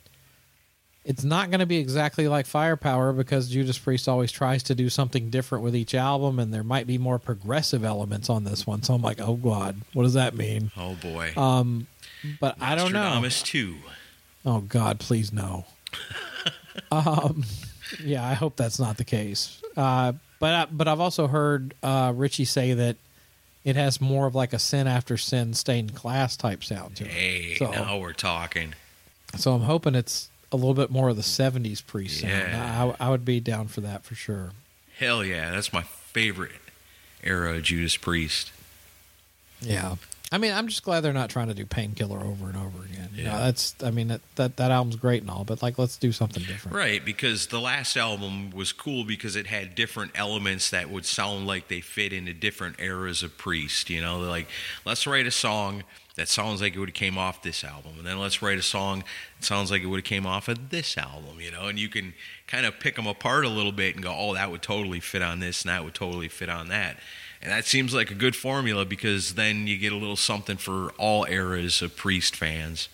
[1.04, 4.88] it's not going to be exactly like Firepower because Judas Priest always tries to do
[4.88, 8.82] something different with each album, and there might be more progressive elements on this one.
[8.82, 10.70] So I'm like, oh god, what does that mean?
[10.76, 11.32] Oh boy.
[11.36, 11.86] Um,
[12.38, 13.28] but I don't know.
[13.28, 13.74] 2.
[14.44, 15.64] Oh God, please no.
[16.92, 17.44] um,
[18.02, 19.60] yeah, I hope that's not the case.
[19.76, 22.96] Uh, but I, but I've also heard uh, Richie say that
[23.62, 27.10] it has more of like a sin after sin stained glass type sound to it.
[27.10, 28.74] Hey, so, now we're talking.
[29.36, 32.32] so I'm hoping it's a little bit more of the '70s priest sound.
[32.32, 32.94] Yeah.
[32.98, 34.50] I, I would be down for that for sure.
[34.98, 36.52] Hell yeah, that's my favorite
[37.22, 38.50] era of Judas Priest.
[39.60, 39.96] Yeah.
[40.32, 43.08] I mean, I'm just glad they're not trying to do painkiller over and over again.
[43.12, 43.38] You know, Yeah.
[43.38, 43.74] that's.
[43.82, 46.76] I mean, that, that that album's great and all, but like, let's do something different.
[46.76, 51.46] Right, because the last album was cool because it had different elements that would sound
[51.48, 53.90] like they fit into different eras of Priest.
[53.90, 54.46] You know, They're like
[54.84, 55.82] let's write a song
[56.16, 58.62] that sounds like it would have came off this album, and then let's write a
[58.62, 59.02] song
[59.38, 61.40] that sounds like it would have came off of this album.
[61.40, 62.14] You know, and you can
[62.46, 65.22] kind of pick them apart a little bit and go, oh, that would totally fit
[65.22, 66.98] on this, and that would totally fit on that.
[67.42, 70.90] And that seems like a good formula because then you get a little something for
[70.98, 72.88] all eras of Priest fans,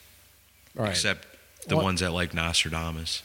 [0.75, 0.91] Right.
[0.91, 1.27] except
[1.67, 3.23] the What- ones that like Nostradamus.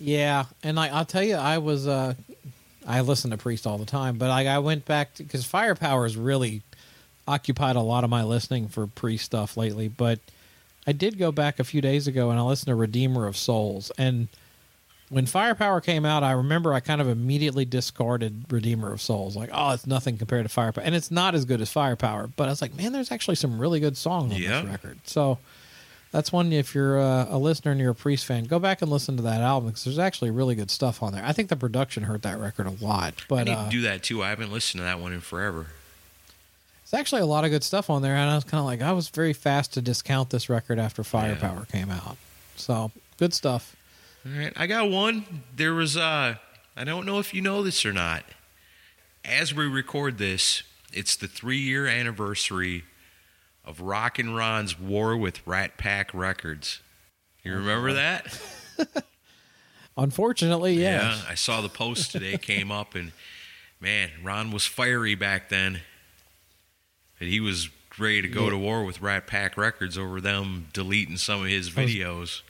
[0.00, 2.14] Yeah, and like I'll tell you, I was uh,
[2.86, 6.16] I listen to Priest all the time, but like I went back because Firepower has
[6.16, 6.62] really
[7.28, 9.88] occupied a lot of my listening for Priest stuff lately.
[9.88, 10.18] But
[10.86, 13.92] I did go back a few days ago and I listened to Redeemer of Souls,
[13.98, 14.28] and
[15.10, 19.50] when Firepower came out, I remember I kind of immediately discarded Redeemer of Souls, like
[19.52, 22.28] oh, it's nothing compared to Firepower, and it's not as good as Firepower.
[22.28, 24.62] But I was like, man, there's actually some really good songs on Yeah.
[24.62, 25.38] this record, so.
[26.12, 26.52] That's one.
[26.52, 29.22] If you're uh, a listener and you're a Priest fan, go back and listen to
[29.22, 31.24] that album because there's actually really good stuff on there.
[31.24, 33.80] I think the production hurt that record a lot, I but need uh, to do
[33.82, 34.20] that too.
[34.20, 35.66] I haven't listened to that one in forever.
[36.82, 38.16] it's actually a lot of good stuff on there.
[38.16, 41.04] And I was kind of like, I was very fast to discount this record after
[41.04, 42.16] Firepower came out.
[42.56, 43.76] So good stuff.
[44.26, 45.42] All right, I got one.
[45.54, 46.36] There was uh
[46.76, 48.24] I don't know if you know this or not.
[49.24, 50.62] As we record this,
[50.92, 52.84] it's the 3-year anniversary
[53.64, 56.80] of Rock and Ron's war with Rat Pack Records.
[57.42, 58.40] You remember that?
[59.96, 61.22] Unfortunately, yes.
[61.24, 63.12] Yeah, I saw the post today came up and
[63.80, 65.80] man, Ron was fiery back then.
[67.18, 67.68] And he was
[67.98, 68.50] ready to go Yeah.
[68.50, 72.40] to war with Rat Pack Records over them deleting some of his videos.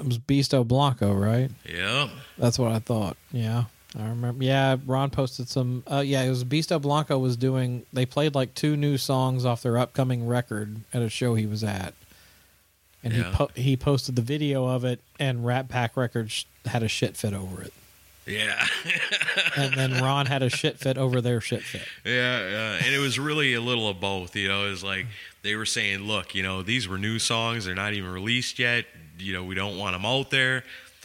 [0.00, 1.50] It was Beasto Blanco, right?
[1.68, 2.08] Yep.
[2.38, 3.16] That's what I thought.
[3.32, 3.64] Yeah.
[3.98, 4.44] I remember.
[4.44, 5.82] Yeah, Ron posted some.
[5.90, 7.84] Uh, yeah, it was Beasto Blanco was doing.
[7.92, 11.64] They played like two new songs off their upcoming record at a show he was
[11.64, 11.92] at,
[13.02, 13.24] and Yeah.
[13.30, 17.16] he po- he posted the video of it, and Rat Pack Records had a shit
[17.16, 17.72] fit over it,
[18.30, 18.66] Yeah.
[19.56, 21.82] and then Ron had a shit fit over their shit fit.
[22.04, 24.36] Yeah, yeah, and it was really a little of both.
[24.36, 25.06] You know, it was like
[25.42, 28.84] they were saying, "Look, you know, these were new songs; they're not even released yet.
[29.18, 30.64] You know, we don't want them out there."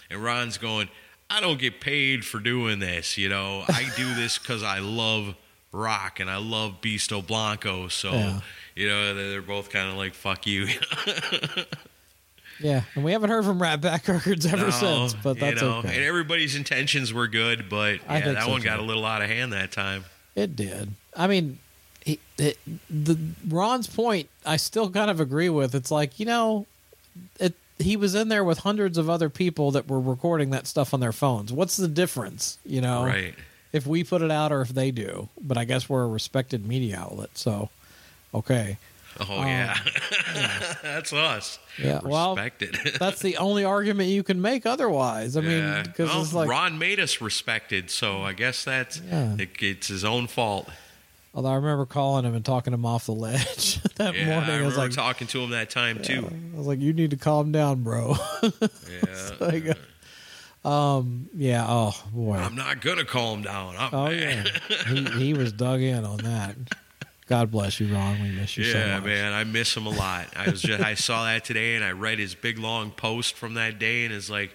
[0.09, 0.87] And Ron's going,
[1.29, 3.17] "I don't get paid for doing this.
[3.17, 5.35] You know, I do this because I love
[5.71, 7.87] rock and I love Beasto Blanco.
[7.89, 8.39] So, Yeah.
[8.75, 10.67] you know, they're both kind of like, fuck you.'
[12.59, 15.67] Yeah, and we haven't heard from Rat Pack Records ever No, since, but that's you
[15.67, 15.95] know, okay.
[15.95, 19.29] And everybody's intentions were good, but yeah, that so, one got a little out of
[19.29, 20.05] hand that time.
[20.35, 20.93] It did.
[21.15, 21.59] I mean,
[22.03, 22.57] he, it,
[22.89, 25.75] the Ron's point, I still kind of agree with.
[25.75, 26.65] It's like you know,
[27.39, 27.53] it.
[27.77, 31.01] He was in there with hundreds of other people that were recording that stuff on
[31.01, 31.51] their phones.
[31.51, 32.57] What's the difference?
[32.65, 33.35] You know, Right.
[33.73, 35.27] if we put it out or if they do.
[35.41, 37.69] But I guess we're a respected media outlet, so
[38.33, 38.77] Okay.
[39.19, 39.77] Oh yeah,
[40.83, 41.57] that's us.
[41.81, 42.75] Yeah, well, respect it.
[42.99, 45.35] That's the only argument you can make otherwise.
[45.37, 49.35] I mean, because Well, it's like, Ron made us respected, so I guess that's Yeah.
[49.37, 50.69] it, it's his own fault.
[51.33, 54.49] although I remember calling him and talking him off the ledge that Yeah, morning.
[54.51, 56.29] I I, was remember like, talking to him that time too.
[56.53, 58.15] I was like, you need to calm down, bro.
[58.41, 59.77] Yeah, like,
[60.63, 61.65] um, yeah.
[61.67, 62.35] Oh boy.
[62.37, 63.75] I'm not gonna calm down.
[63.77, 64.51] I'm Oh mad.
[64.69, 64.83] yeah.
[64.93, 66.55] he he was dug in on that.
[67.27, 68.21] God bless you, Ron.
[68.21, 69.05] We miss you so Yeah, much.
[69.05, 70.27] man, I miss him a lot.
[70.35, 73.55] I was just I saw that today, and I read his big long post from
[73.55, 74.53] that day, and it's like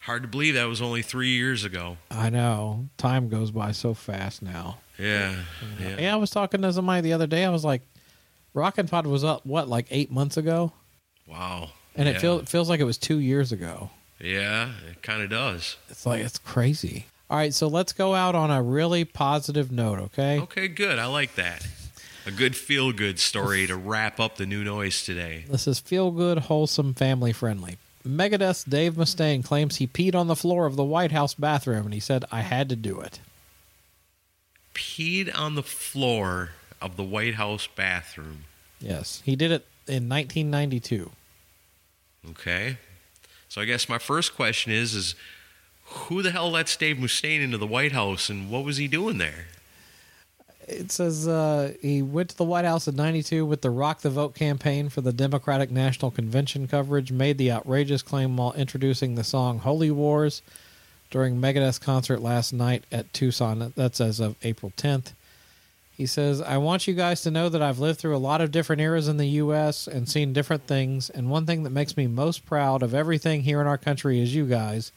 [0.00, 1.98] hard to believe that was only three years ago.
[2.10, 2.88] I know.
[2.96, 4.78] Time goes by so fast now.
[4.98, 5.34] Yeah,
[5.80, 7.44] yeah, Yeah, I was talking to somebody the other day.
[7.44, 7.82] I was like,
[8.54, 10.72] Rockin' Pod was up what, like eight months ago,
[11.26, 11.68] wow.
[11.94, 13.90] and it feels feels like it was two years ago.
[14.18, 15.76] yeah, it kind of does.
[15.90, 17.04] It's like it's crazy.
[17.28, 20.38] All right, so let's go out on a really positive note, okay?
[20.40, 20.98] Okay, good.
[20.98, 21.66] I like that.
[22.26, 25.44] A good feel good story to wrap up the new noise today.
[25.48, 27.76] This is feel good, wholesome, family friendly.
[28.04, 31.94] Megadeth's Dave Mustaine claims he peed on the floor of the White House bathroom, and
[31.94, 33.20] he said, "I had to do it."
[34.74, 36.50] Peed on the floor
[36.82, 38.44] of the White House bathroom.
[38.80, 41.12] Yes, he did it in 1992.
[42.30, 42.78] Okay.
[43.48, 45.14] So I guess my first question is is
[45.84, 49.18] who the hell lets Dave Mustaine into the White House and what was he doing
[49.18, 49.46] there?
[50.68, 54.10] It says uh, he went to the White House in 92 with the Rock the
[54.10, 59.22] Vote campaign for the Democratic National Convention coverage, made the outrageous claim while introducing the
[59.22, 60.42] song Holy Wars
[61.10, 63.72] during Megadeth's concert last night at Tucson.
[63.76, 65.12] That's as of April 10th.
[65.96, 68.50] He says, I want you guys to know that I've lived through a lot of
[68.50, 69.86] different eras in the U.S.
[69.86, 71.08] and seen different things.
[71.08, 74.34] And one thing that makes me most proud of everything here in our country is
[74.34, 74.92] you guys.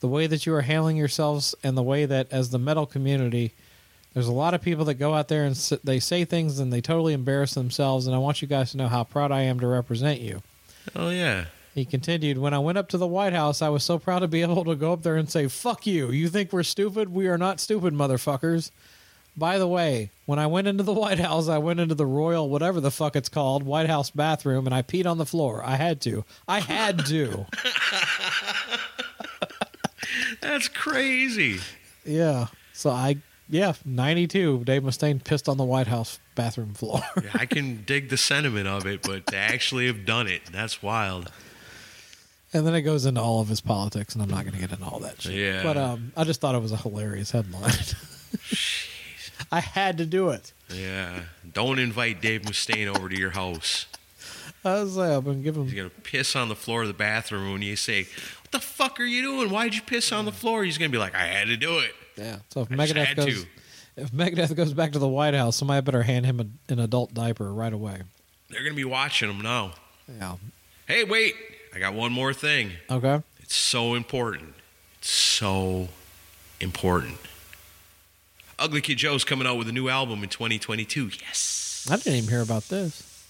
[0.00, 3.52] The way that you are handling yourselves and the way that, as the metal community,
[4.14, 6.72] there's a lot of people that go out there and s- they say things and
[6.72, 8.06] they totally embarrass themselves.
[8.06, 10.42] And I want you guys to know how proud I am to represent you.
[10.96, 11.46] Oh yeah.
[11.74, 14.28] He continued, When I went up to the White House, I was so proud to
[14.28, 16.10] be able to go up there and say, Fuck you.
[16.10, 17.12] You think we're stupid?
[17.14, 18.70] We are not stupid, motherfuckers.
[19.36, 22.48] By the way, when I went into the White House, I went into the royal,
[22.48, 25.62] whatever the fuck it's called, White House bathroom, and I peed on the floor.
[25.64, 26.24] I had to.
[26.48, 27.46] I had to.
[30.40, 31.60] That's crazy.
[32.04, 32.46] yeah.
[32.72, 33.16] So I,
[33.50, 37.00] yeah, 92, Dave Mustaine pissed on the White House bathroom floor.
[37.22, 40.82] Yeah, I can dig the sentiment of it, but to actually have done it, that's
[40.82, 41.30] wild.
[42.52, 44.72] and then it goes into all of his politics, and I'm not going to get
[44.72, 45.34] into all that shit.
[45.34, 45.62] Yeah.
[45.62, 47.72] But um, I just thought it was a hilarious headline.
[49.52, 50.52] I had to do it.
[50.72, 51.22] Yeah.
[51.52, 53.86] Don't invite Dave Mustaine over to your house.
[54.64, 56.88] I was like, I'm going to give him He's gonna piss on the floor of
[56.88, 58.02] the bathroom when you say,
[58.42, 59.48] "What the fuck are you doing?
[59.50, 61.92] Why'd you piss on the floor?" He's gonna be like, "I had to do it."
[62.20, 62.36] Yeah.
[62.50, 63.48] So if I Megadeth goes, to.
[63.96, 67.14] if Megadeth goes back to the White House, somebody better hand him a, an adult
[67.14, 68.02] diaper right away.
[68.50, 69.72] They're gonna be watching him now.
[70.08, 70.36] Yeah.
[70.86, 71.34] Hey, wait!
[71.74, 72.72] I got one more thing.
[72.90, 73.22] Okay.
[73.40, 74.54] It's so important.
[74.98, 75.88] It's so
[76.60, 77.16] important.
[78.58, 81.10] Ugly Kid Joe's coming out with a new album in 2022.
[81.22, 81.88] Yes.
[81.90, 83.24] I didn't even hear about this.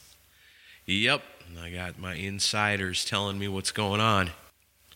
[0.87, 1.23] Yep.
[1.63, 4.31] I got my insiders telling me what's going on.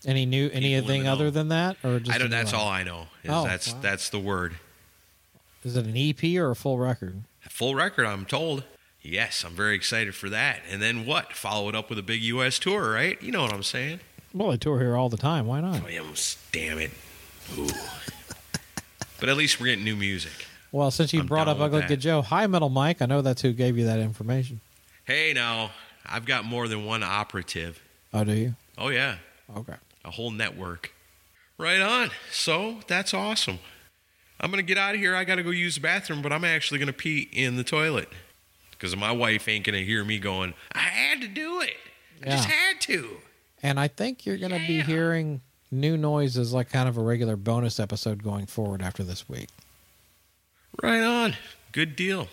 [0.07, 2.30] Any new anything other than that, or just I don't.
[2.30, 3.07] That's all I know.
[3.22, 3.78] is Oh, that's wow.
[3.80, 4.57] that's the word.
[5.64, 7.22] Is it an EP or a full record?
[7.46, 8.64] A Full record, I'm told.
[9.00, 10.61] Yes, I'm very excited for that.
[10.70, 11.32] And then what?
[11.34, 12.59] Follow it up with a big U.S.
[12.59, 13.20] tour, right?
[13.22, 14.00] You know what I'm saying?
[14.32, 15.46] Well, I tour here all the time.
[15.46, 15.76] Why not?
[15.76, 16.90] Oh, Williams, damn it.
[17.57, 17.66] Ooh.
[19.20, 20.32] but at least we're getting new music.
[20.72, 21.82] Well, since you I'm brought up Ugly.
[21.82, 23.00] Kid Joe, hi Metal Mike.
[23.00, 24.61] I know that's who gave you that information.
[25.05, 25.70] Hey, now
[26.05, 27.80] I've got more than one operative.
[28.12, 28.55] Oh, do you?
[28.76, 29.16] Oh yeah,
[29.57, 29.74] Okay.
[30.05, 30.92] A whole network.
[31.57, 32.11] Right on.
[32.30, 33.59] So that's awesome.
[34.40, 35.14] I'm gonna get out of here.
[35.14, 38.09] I gotta go use the bathroom, but I'm actually gonna pee in the toilet
[38.72, 40.55] because my wife ain't gonna hear me going.
[40.72, 41.76] I had to do it.
[42.22, 43.18] I just had to.
[43.64, 45.40] And I think you're going to be hearing
[45.70, 49.48] new noises like kind of a regular bonus episode going forward after this week.
[50.82, 51.34] Right on.
[51.72, 52.28] Good deal.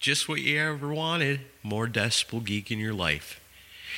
[0.00, 1.42] Just what you ever wanted.
[1.62, 3.40] More Decibel Geek in your life.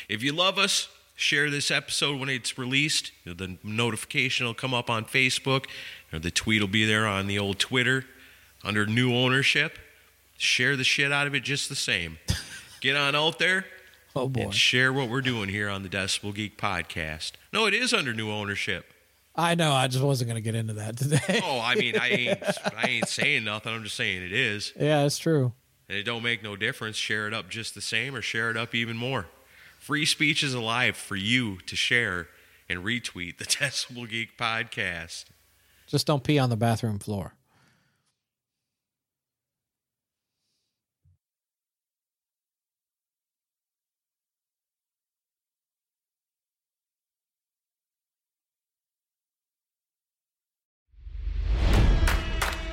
[0.08, 3.10] If you love us, share this episode when it's released.
[3.24, 5.64] The notification will come up on Facebook,
[6.12, 8.04] or the tweet will be there on the old Twitter
[8.62, 9.78] under new ownership.
[10.38, 12.18] Share the shit out of it just the same.
[12.80, 13.64] Get on out there
[14.14, 14.42] Oh boy.
[14.42, 17.32] and share what we're doing here on the Decibel Geek podcast.
[17.52, 18.92] No, it is under new ownership.
[19.34, 19.72] I know.
[19.72, 21.40] I just wasn't going to get into that today.
[21.44, 22.38] Oh, I mean, I ain't,
[22.76, 23.72] I ain't saying nothing.
[23.74, 24.72] I'm just saying it is.
[24.78, 25.52] yeah, it's true.
[25.88, 26.96] And it don't make no difference.
[26.96, 29.26] Share it up just the same or share it up even more.
[29.86, 32.26] Free speech is alive for you to share
[32.68, 35.26] and retweet the Decibel Geek podcast.
[35.86, 37.34] Just don't pee on the bathroom floor.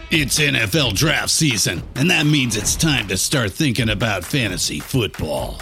[0.09, 5.61] It's NFL draft season, and that means it's time to start thinking about fantasy football.